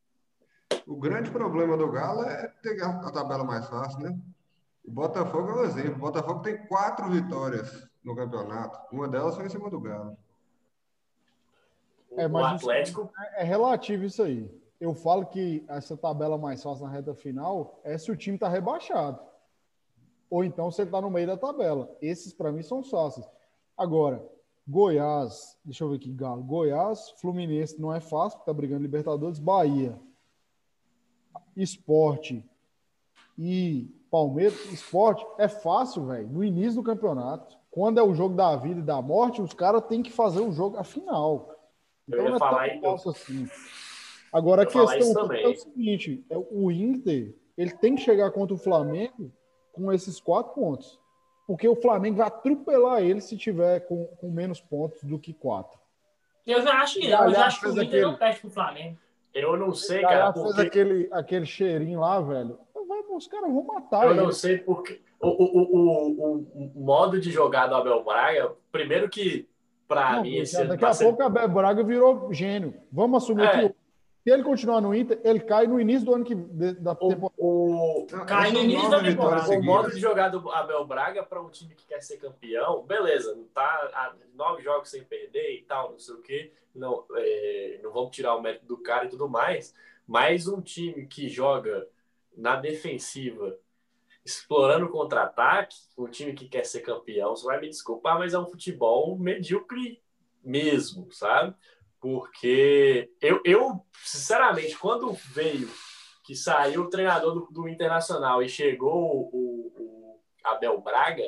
[0.88, 4.18] O grande problema do Galo é ter a tabela mais fácil, né?
[4.84, 5.96] O Botafogo é um exemplo.
[5.96, 8.80] O Botafogo tem quatro vitórias no campeonato.
[8.92, 10.18] Uma delas foi em cima do Galo.
[12.18, 14.50] É, o mas isso- Atlético É relativo isso aí.
[14.80, 18.48] Eu falo que essa tabela mais fácil na reta final é se o time tá
[18.48, 19.20] rebaixado.
[20.30, 21.96] Ou então se ele tá no meio da tabela.
[22.02, 23.28] Esses, para mim, são fáceis.
[23.78, 24.24] Agora,
[24.68, 26.44] Goiás, deixa eu ver aqui, Galo.
[26.44, 29.38] Goiás, Fluminense não é fácil, porque tá brigando Libertadores.
[29.40, 30.00] Bahia,
[31.62, 32.44] Esporte
[33.38, 34.54] e Palmeiras.
[34.72, 36.28] Esporte é fácil, velho.
[36.28, 39.84] No início do campeonato, quando é o jogo da vida e da morte, os caras
[39.88, 41.56] têm que fazer o jogo a final.
[42.08, 43.48] Eu ia não é falar tão fácil assim.
[44.34, 48.58] Agora, a questão é o seguinte: é o Inter ele tem que chegar contra o
[48.58, 49.32] Flamengo
[49.74, 50.98] com esses quatro pontos.
[51.46, 55.78] Porque o Flamengo vai atropelar ele se tiver com, com menos pontos do que quatro.
[56.46, 57.26] Eu já acho que O não.
[57.26, 58.98] Eu já acho que o Inter não aquele- perde pro Flamengo.
[59.34, 62.58] Eu não sei, cara, fez porque aquele, aquele cheirinho lá, velho.
[63.12, 64.22] Os caras vão matar eu ele.
[64.22, 69.48] não sei porque o, o, o, o, modo de jogar do Abel Braga, primeiro que
[69.88, 72.74] pra Não, mim esse daqui a pouco a Abel Braga virou gênio.
[72.92, 73.68] Vamos assumir É.
[73.68, 73.76] que
[74.30, 77.34] se ele continuar no Inter, ele cai no início do ano que da temporada.
[77.38, 79.50] o, o, Cai no início da temporada.
[79.50, 83.34] o modo de jogar do Abel Braga para um time que quer ser campeão, beleza,
[83.34, 87.80] não tá há nove jogos sem perder e tal, não sei o quê, não, é,
[87.82, 89.74] não vamos tirar o mérito do cara e tudo mais,
[90.08, 91.88] mas um time que joga
[92.38, 93.58] na defensiva,
[94.24, 98.40] explorando o contra-ataque, um time que quer ser campeão, você vai me desculpar, mas é
[98.40, 100.00] um futebol medíocre
[100.44, 101.56] mesmo, sabe?
[102.00, 105.70] Porque eu, eu sinceramente, quando veio
[106.24, 111.26] que saiu o treinador do, do Internacional e chegou o, o Abel Braga,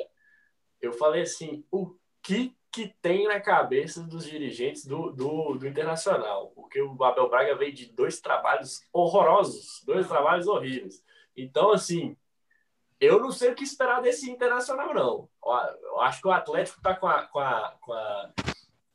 [0.80, 6.52] eu falei assim, o que que tem na cabeça dos dirigentes do, do, do Internacional?
[6.54, 11.04] Porque o Abel Braga veio de dois trabalhos horrorosos, dois trabalhos horríveis.
[11.36, 12.16] Então, assim,
[12.98, 15.28] eu não sei o que esperar desse Internacional, não.
[15.82, 18.32] Eu acho que o Atlético está com a, com, a, com, a,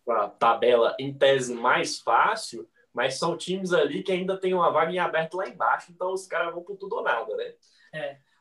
[0.08, 4.72] com a tabela em tese mais fácil, mas são times ali que ainda tem uma
[4.72, 7.54] vaga em aberto lá embaixo, então os caras vão por tudo ou nada, né?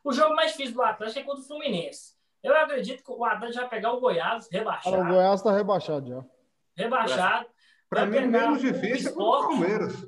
[0.01, 2.15] O jogo mais difícil do Atlético é contra o Fluminense.
[2.41, 5.13] Eu acredito que o Atlético vai pegar o Goiás, Cara, o rebaixado.
[5.13, 6.25] Goiás tá rebaixado já.
[6.73, 7.47] rebaixado.
[7.89, 9.17] Para mim, o menos difícil é o.
[9.17, 10.07] Palmeiras.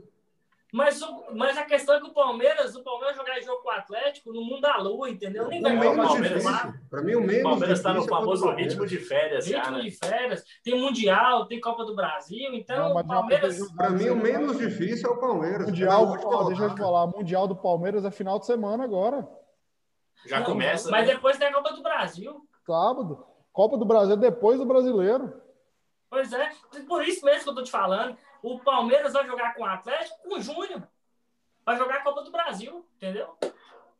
[0.72, 3.72] Mas, o- mas a questão é que o Palmeiras, o Palmeiras jogar jogo com o
[3.72, 5.47] Atlético no mundo da lua, entendeu?
[5.47, 6.74] Nem O vai jogar o Palmeiras- difícil.
[6.89, 9.57] Para mim, o O menos Palmeiras está no é o famoso ritmo de férias já,
[9.61, 9.84] ritmo né?
[9.84, 13.72] de férias, tem Mundial, tem Copa do Brasil, então Não, o já Palmeiras.
[13.74, 15.65] Para mim, o menos difícil é o Palmeiras.
[15.67, 19.28] Mundial, ó, deixa eu te falar, Mundial do Palmeiras é final de semana agora.
[20.28, 20.91] Já Não, começa.
[20.91, 21.13] Mas né?
[21.15, 22.47] depois tem a Copa do Brasil.
[22.65, 23.26] Sábado.
[23.51, 25.34] Copa do Brasil é depois do brasileiro.
[26.11, 26.51] Pois é,
[26.88, 28.15] por isso mesmo que eu tô te falando.
[28.42, 30.88] O Palmeiras vai jogar com o Atlético com junho.
[31.66, 33.36] Vai jogar a Copa do Brasil, entendeu?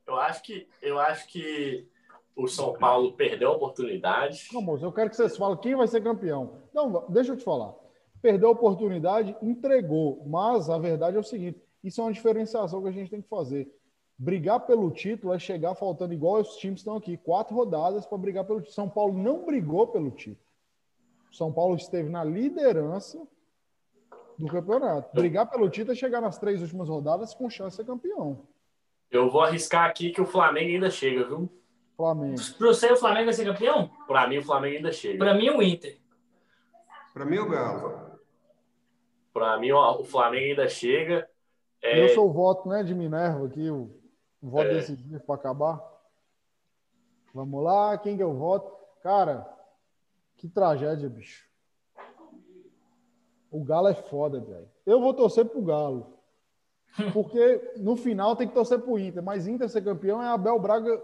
[0.08, 1.88] Eu acho que eu acho que
[2.36, 4.48] o São Paulo perdeu a oportunidade.
[4.54, 6.64] Não, moço, eu quero que vocês falem quem vai ser campeão.
[6.74, 7.76] Não, deixa eu te falar.
[8.22, 10.24] Perdeu a oportunidade, entregou.
[10.26, 13.30] Mas a verdade é o seguinte: isso é uma diferenciação que a gente tem que
[13.30, 13.72] fazer.
[14.18, 18.46] Brigar pelo título é chegar faltando igual os times estão aqui, quatro rodadas para brigar
[18.46, 18.76] pelo título.
[18.76, 20.46] São Paulo não brigou pelo título.
[21.32, 23.26] São Paulo esteve na liderança
[24.40, 25.14] do campeonato.
[25.14, 28.48] Brigar pelo título é chegar nas três últimas rodadas com chance de ser campeão.
[29.12, 31.50] Eu vou arriscar aqui que o Flamengo ainda chega, viu?
[31.98, 32.38] Flamengo.
[32.58, 33.92] Para você, o Flamengo vai ser campeão?
[34.08, 35.18] Para mim, o Flamengo ainda chega.
[35.18, 35.98] Para mim, o Inter.
[37.14, 38.18] Para mim, o Galo.
[39.34, 41.28] Para mim, o Flamengo ainda chega.
[41.82, 42.06] É...
[42.06, 43.90] Eu sou o voto né, de Minerva aqui, o
[44.42, 44.76] voto é.
[44.76, 45.82] decisivo para acabar.
[47.34, 48.72] Vamos lá, quem que eu voto?
[49.04, 49.46] Cara,
[50.38, 51.49] que tragédia, bicho.
[53.52, 54.70] O Galo é foda, velho.
[54.86, 56.20] Eu vou torcer pro Galo.
[57.14, 59.24] Porque no final tem que torcer pro Inter.
[59.24, 61.02] Mas Inter ser campeão é Abel Braga,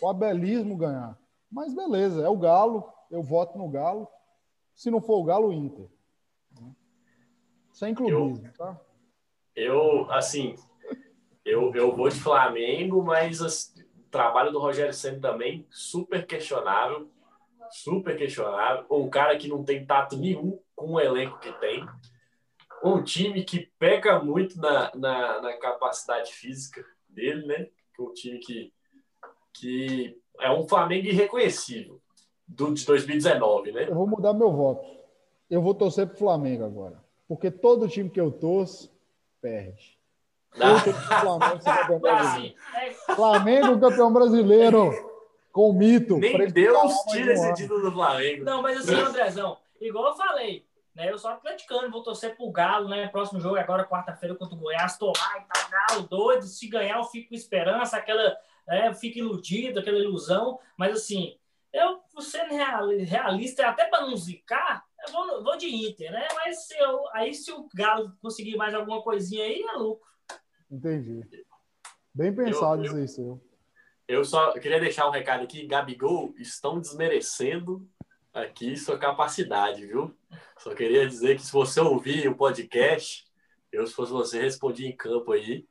[0.00, 1.18] o abelismo ganhar.
[1.50, 2.92] Mas beleza, é o Galo.
[3.10, 4.08] Eu voto no Galo.
[4.74, 5.88] Se não for o Galo, o Inter.
[7.72, 8.80] Sem clubismo, eu, tá?
[9.54, 10.54] Eu, assim,
[11.44, 17.08] eu, eu vou de Flamengo, mas assim, o trabalho do Rogério Senna também super questionável.
[17.70, 18.86] Super questionável.
[18.90, 21.86] Um cara que não tem tato nenhum com o elenco que tem
[22.84, 27.68] um time que peca muito na, na, na, capacidade física dele, né?
[27.98, 28.72] Um time que,
[29.54, 31.98] que é um Flamengo irreconhecível
[32.46, 33.88] do, de 2019, né?
[33.88, 34.84] Eu vou mudar meu voto.
[35.48, 37.02] Eu vou torcer pro Flamengo agora.
[37.26, 38.92] Porque todo time que eu torço
[39.40, 39.98] perde.
[40.60, 40.78] Ah.
[41.20, 42.54] Flamengo, campeão brasileiro.
[43.16, 45.14] Flamengo campeão brasileiro.
[45.50, 46.18] Com o mito.
[46.18, 48.44] Nem Deus tira esse título do Flamengo.
[48.44, 51.10] Não, mas assim, Andrezão, igual eu falei, né?
[51.10, 53.08] Eu sou atleticano, vou torcer pro Galo, né?
[53.08, 54.96] Próximo jogo agora, quarta-feira, contra o Goiás.
[54.96, 56.44] Tô lá e tá Galo, doido.
[56.44, 58.36] Se ganhar, eu fico com esperança, aquela.
[58.68, 60.58] É, eu fico iludido, aquela ilusão.
[60.78, 61.36] Mas assim,
[61.72, 62.54] eu, sendo
[63.04, 66.28] realista, até para não zicar, eu vou, vou de Inter, né?
[66.34, 70.06] Mas se eu, aí se o Galo conseguir mais alguma coisinha aí, é lucro.
[70.70, 71.22] Entendi.
[72.14, 73.54] Bem pensado eu, eu, isso aí, seu.
[74.06, 75.66] Eu só queria deixar um recado aqui.
[75.66, 77.88] Gabigol estão desmerecendo
[78.34, 80.12] aqui sua capacidade, viu?
[80.58, 83.24] Só queria dizer que se você ouvir o podcast,
[83.72, 85.66] eu, se fosse você, respondia em campo aí.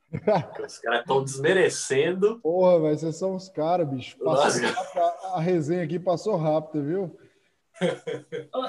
[0.64, 2.40] os caras estão desmerecendo.
[2.40, 4.16] Porra, mas vocês são os caras, bicho.
[4.24, 7.18] Rápido, a, a, resenha aqui passou rápido, viu?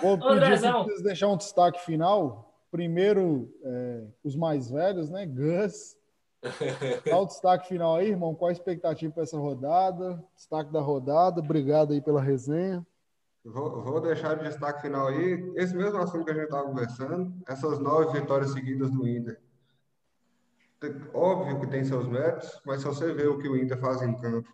[0.02, 2.54] Vou pedir deixar um destaque final.
[2.72, 5.26] Primeiro, é, os mais velhos, né?
[5.26, 5.96] Gus.
[7.06, 8.36] Dá o destaque final aí, irmão.
[8.36, 10.24] Qual a expectativa para essa rodada?
[10.36, 11.42] Destaque da rodada.
[11.42, 12.86] Obrigado aí pela resenha.
[13.46, 17.32] Vou, vou, deixar de destaque final aí, esse mesmo assunto que a gente estava conversando,
[17.48, 19.40] essas nove vitórias seguidas do Inter.
[21.14, 24.16] Óbvio que tem seus méritos, mas se você vê o que o Inter faz em
[24.18, 24.50] campo,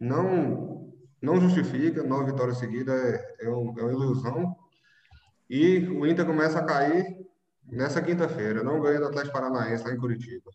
[0.00, 4.56] não, não justifica, nove vitórias seguidas é, é, um, é uma ilusão.
[5.48, 7.04] E o Inter começa a cair
[7.66, 10.50] nessa quinta-feira, não ganha do Atlético Paranaense lá em Curitiba.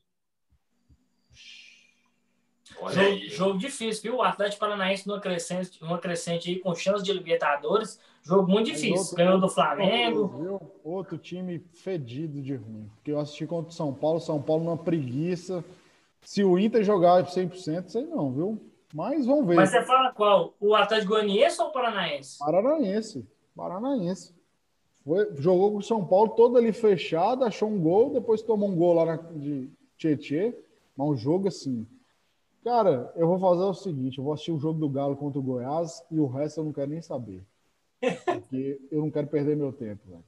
[2.79, 4.15] Jogo, jogo, difícil, viu?
[4.17, 7.99] O Atlético Paranaense numa crescente, numa crescente aí com chance de Libertadores.
[8.21, 8.97] Jogo muito difícil.
[8.97, 10.27] Outro, Ganhou do Flamengo.
[10.27, 10.61] Viu?
[10.83, 12.89] Outro time fedido de ruim.
[12.95, 14.19] Porque eu assisti contra o São Paulo.
[14.19, 15.63] São Paulo numa preguiça.
[16.21, 18.61] Se o Inter jogar 100%, sei não, viu?
[18.93, 19.55] Mas vamos ver.
[19.55, 20.53] Mas você fala qual?
[20.59, 22.39] O Atlético Goianiense ou o Paranaense?
[22.39, 23.25] Paranaense.
[23.55, 24.35] Paranaense.
[25.03, 28.75] Foi, jogou com o São Paulo todo ali fechado, achou um gol, depois tomou um
[28.75, 30.53] gol lá na, de Tietê.
[30.95, 31.87] Mas um jogo assim
[32.67, 35.41] Cara, eu vou fazer o seguinte: eu vou assistir o jogo do Galo contra o
[35.41, 37.41] Goiás e o resto eu não quero nem saber.
[38.25, 40.25] Porque eu não quero perder meu tempo, velho.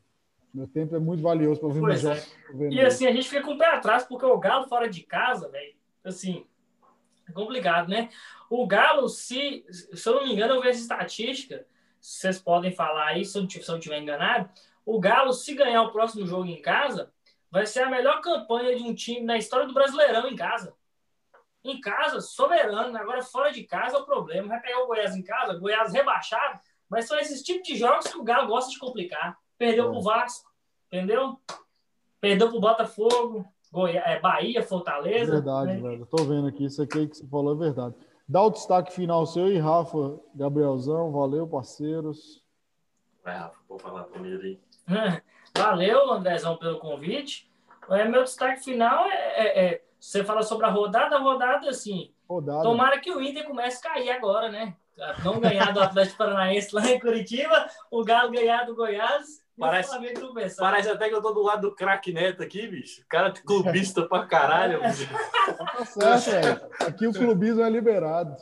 [0.53, 2.15] Meu tempo é muito valioso para ver pois meu é.
[2.15, 2.73] jogo.
[2.73, 5.49] E assim, a gente fica com o pé atrás, porque o Galo fora de casa,
[5.49, 6.45] velho, assim,
[7.27, 8.07] é complicado, né?
[8.49, 11.65] O Galo, se, se eu não me engano, eu vejo estatística,
[11.99, 14.49] vocês podem falar aí, se eu não estiver enganado,
[14.85, 17.11] o Galo, se ganhar o próximo jogo em casa,
[17.51, 20.78] vai ser a melhor campanha de um time na história do Brasileirão em casa.
[21.63, 22.97] Em casa, soberano.
[22.97, 24.47] Agora, fora de casa é o problema.
[24.47, 26.59] Vai pegar o Goiás em casa, Goiás rebaixado.
[26.89, 29.37] Mas são esses tipos de jogos que o Galo gosta de complicar.
[29.57, 29.91] Perdeu é.
[29.91, 30.49] pro Vasco,
[30.87, 31.39] entendeu?
[32.21, 35.33] Perdeu pro Botafogo, Goiás, é, Bahia, Fortaleza.
[35.33, 35.81] Verdade, né?
[35.81, 36.05] velho.
[36.05, 36.65] tô vendo aqui.
[36.65, 37.95] Isso aqui que você falou é verdade.
[38.27, 41.11] Dá o destaque final seu e Rafa, Gabrielzão.
[41.11, 42.43] Valeu, parceiros.
[43.23, 44.59] Vai, Rafa, vou falar primeiro aí.
[45.57, 47.49] Valeu, Andrezão, pelo convite.
[47.89, 52.13] É, meu destaque final é, é, é você fala sobre a rodada, a rodada, assim.
[52.27, 52.63] Rodada.
[52.63, 54.75] Tomara que o Inter comece a cair agora, né?
[55.23, 59.39] Não ganhar do Atlético Paranaense lá em Curitiba, o Galo ganhar do Goiás.
[59.57, 59.91] Parece,
[60.57, 63.03] parece até que eu tô do lado do craque Neto aqui, bicho.
[63.09, 64.79] Cara é clubista pra caralho.
[65.99, 66.71] tá certo, velho.
[66.87, 68.37] Aqui o clubismo é liberado.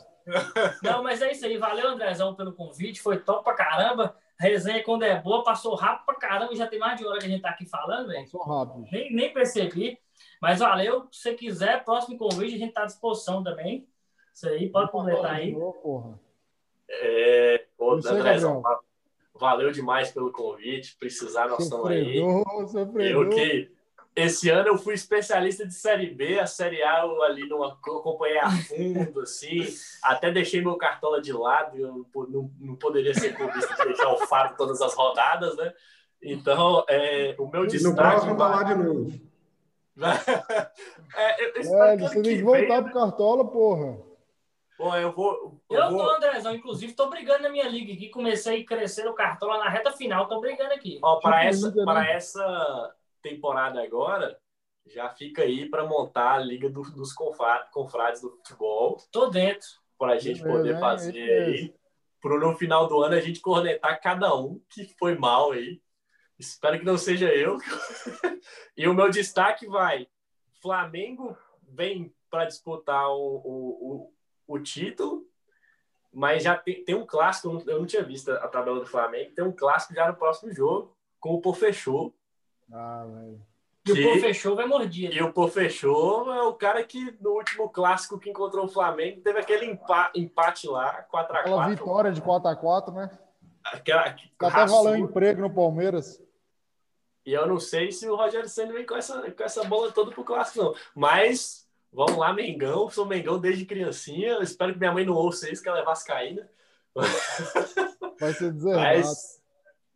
[0.80, 1.56] Não, mas é isso aí.
[1.58, 3.02] Valeu, Andrezão, pelo convite.
[3.02, 4.14] Foi top pra caramba.
[4.38, 6.54] Resenha, quando é boa, passou rápido pra caramba.
[6.54, 8.22] Já tem mais de hora que a gente tá aqui falando, velho.
[8.22, 8.86] Passou rápido.
[8.92, 9.98] Nem, nem percebi.
[10.40, 13.86] Mas valeu, se você quiser, próximo convite, a gente está à disposição também.
[14.32, 15.52] Isso aí, pode completar aí.
[15.52, 16.18] Porra.
[16.88, 18.62] É, ô, Gabriel.
[19.34, 20.96] valeu demais pelo convite.
[20.96, 22.16] Precisar, nós estamos aí.
[22.16, 23.70] Eu que
[24.18, 28.38] esse ano eu fui especialista de Série B, a Série A eu ali não acompanhei
[28.38, 29.64] a fundo, assim,
[30.02, 34.18] até deixei meu cartola de lado, eu não, não poderia ser clubista de deixar o
[34.26, 35.72] Fábio todas as rodadas, né?
[36.20, 37.96] Então, é, o meu E no destaque...
[37.96, 39.27] próximo tá lá de novo.
[41.16, 43.98] É, eu, ano você tem que voltar vem, pro Cartola, porra.
[44.78, 45.60] Bom, eu vou...
[45.68, 46.04] Eu Eu vou...
[46.04, 48.08] tô, Andrezão, inclusive, tô brigando na minha liga aqui.
[48.10, 51.00] Comecei a crescer o cartola na reta final, tô brigando aqui.
[51.02, 51.84] Ó, para Tipo essa, né?
[51.84, 54.38] para essa temporada agora,
[54.86, 59.66] já fica aí para montar a Liga do- dos confra- confrades do futebol, Tô dentro.
[59.98, 61.50] para a gente poder fazer Beleza.
[61.50, 61.74] aí,
[62.22, 65.80] para no final do ano a gente cornetar cada um que foi mal aí.
[66.38, 67.58] Espero que não seja eu.
[68.76, 70.06] e o meu destaque vai:
[70.62, 71.36] Flamengo
[71.68, 74.12] vem para disputar o, o,
[74.46, 75.26] o, o título,
[76.12, 79.44] mas já tem, tem um clássico, eu não, tinha visto a tabela do Flamengo, tem
[79.44, 82.14] um clássico já no próximo jogo, com o Pô Fechou.
[82.72, 83.40] Ah, velho.
[83.86, 85.14] E Que- o pô fechou, vai morder.
[85.14, 89.22] E o Pô Fechou é o cara que no último clássico que encontrou o Flamengo
[89.22, 91.36] teve aquele empa- empate lá, 4x4.
[91.40, 93.18] Aquela vitória de 4x4, né?
[93.64, 94.82] Aquela, até raçuda.
[94.82, 96.22] valendo emprego no Palmeiras.
[97.28, 100.10] E eu não sei se o Rogério Senna vem com essa, com essa bola toda
[100.10, 100.74] pro clássico, não.
[100.94, 102.88] Mas vamos lá, Mengão.
[102.88, 104.28] Sou Mengão desde criancinha.
[104.30, 106.48] Eu espero que minha mãe não ouça isso, que ela é vascaína.
[108.18, 108.96] Vai ser deserrado.
[108.96, 109.42] Mas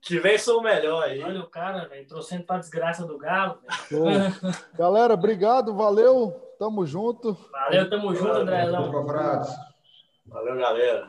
[0.02, 1.22] que vem sou o melhor aí.
[1.22, 3.60] Olha o cara, velho, trouxendo pra desgraça do Galo.
[4.76, 6.38] Galera, obrigado, valeu.
[6.58, 7.32] Tamo junto.
[7.50, 8.44] Valeu, tamo junto.
[8.92, 9.50] Confrades.
[10.26, 11.08] Valeu, galera.